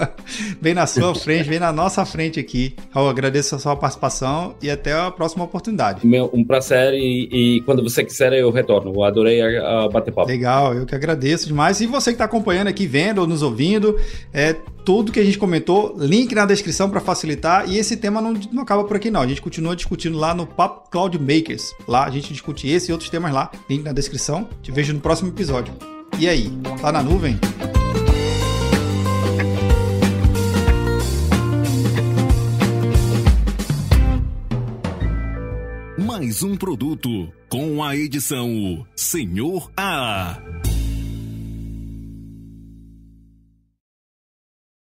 bem 0.60 0.72
na 0.72 0.86
sua 0.86 1.14
frente, 1.14 1.48
bem 1.48 1.58
na 1.58 1.70
nossa 1.70 2.04
frente 2.06 2.40
aqui. 2.40 2.74
Raul, 2.90 3.08
agradeço 3.08 3.54
a 3.54 3.58
sua 3.58 3.76
participação 3.76 4.54
e 4.62 4.70
até 4.70 4.92
a 4.92 5.10
próxima 5.10 5.44
oportunidade. 5.44 6.06
Meu, 6.06 6.30
um 6.32 6.42
prazer 6.42 6.94
e, 6.94 7.56
e 7.58 7.60
quando 7.62 7.82
você 7.82 8.02
quiser 8.02 8.32
eu 8.32 8.50
retorno. 8.50 8.92
Eu 8.94 9.04
adorei 9.04 9.40
a, 9.42 9.84
a 9.84 9.88
bater 9.88 10.12
papo. 10.12 10.28
Legal, 10.28 10.74
eu 10.74 10.86
que 10.86 10.94
agradeço 10.94 11.46
demais. 11.46 11.80
E 11.80 11.86
você 11.86 12.10
que 12.10 12.14
está 12.14 12.24
acompanhando 12.24 12.68
aqui, 12.68 12.86
vendo 12.86 13.20
ou 13.20 13.26
nos 13.26 13.42
ouvindo, 13.42 13.98
é 14.32 14.56
tudo 14.84 15.10
que 15.10 15.18
a 15.18 15.24
gente 15.24 15.38
comentou, 15.38 15.96
link 15.98 16.34
na 16.34 16.44
descrição 16.44 16.90
para 16.90 17.00
facilitar. 17.00 17.68
E 17.68 17.78
esse 17.78 17.96
tema 17.96 18.20
não, 18.20 18.34
não 18.52 18.62
acaba 18.62 18.84
por 18.84 18.96
aqui, 18.96 19.10
não. 19.10 19.22
A 19.22 19.26
gente 19.26 19.40
continua 19.40 19.74
discutindo 19.74 20.18
lá 20.18 20.34
no 20.34 20.46
Papo 20.46 20.90
Cloud 20.90 21.18
Makers. 21.18 21.74
Lá 21.88 22.04
a 22.04 22.10
gente 22.10 22.32
discute 22.32 22.68
esse 22.68 22.90
e 22.90 22.92
outros 22.92 23.10
temas 23.10 23.32
lá. 23.32 23.50
Link 23.68 23.82
na 23.82 23.92
descrição. 23.92 24.48
Te 24.62 24.70
vejo 24.70 24.92
no 24.92 25.00
próximo 25.00 25.30
episódio. 25.30 25.74
E 26.18 26.28
aí, 26.28 26.50
tá 26.80 26.92
na 26.92 27.02
nuvem? 27.02 27.38
Mais 35.98 36.42
um 36.42 36.56
produto 36.56 37.08
com 37.48 37.82
a 37.82 37.96
edição 37.96 38.86
Senhor 38.94 39.70
A. 39.76 40.38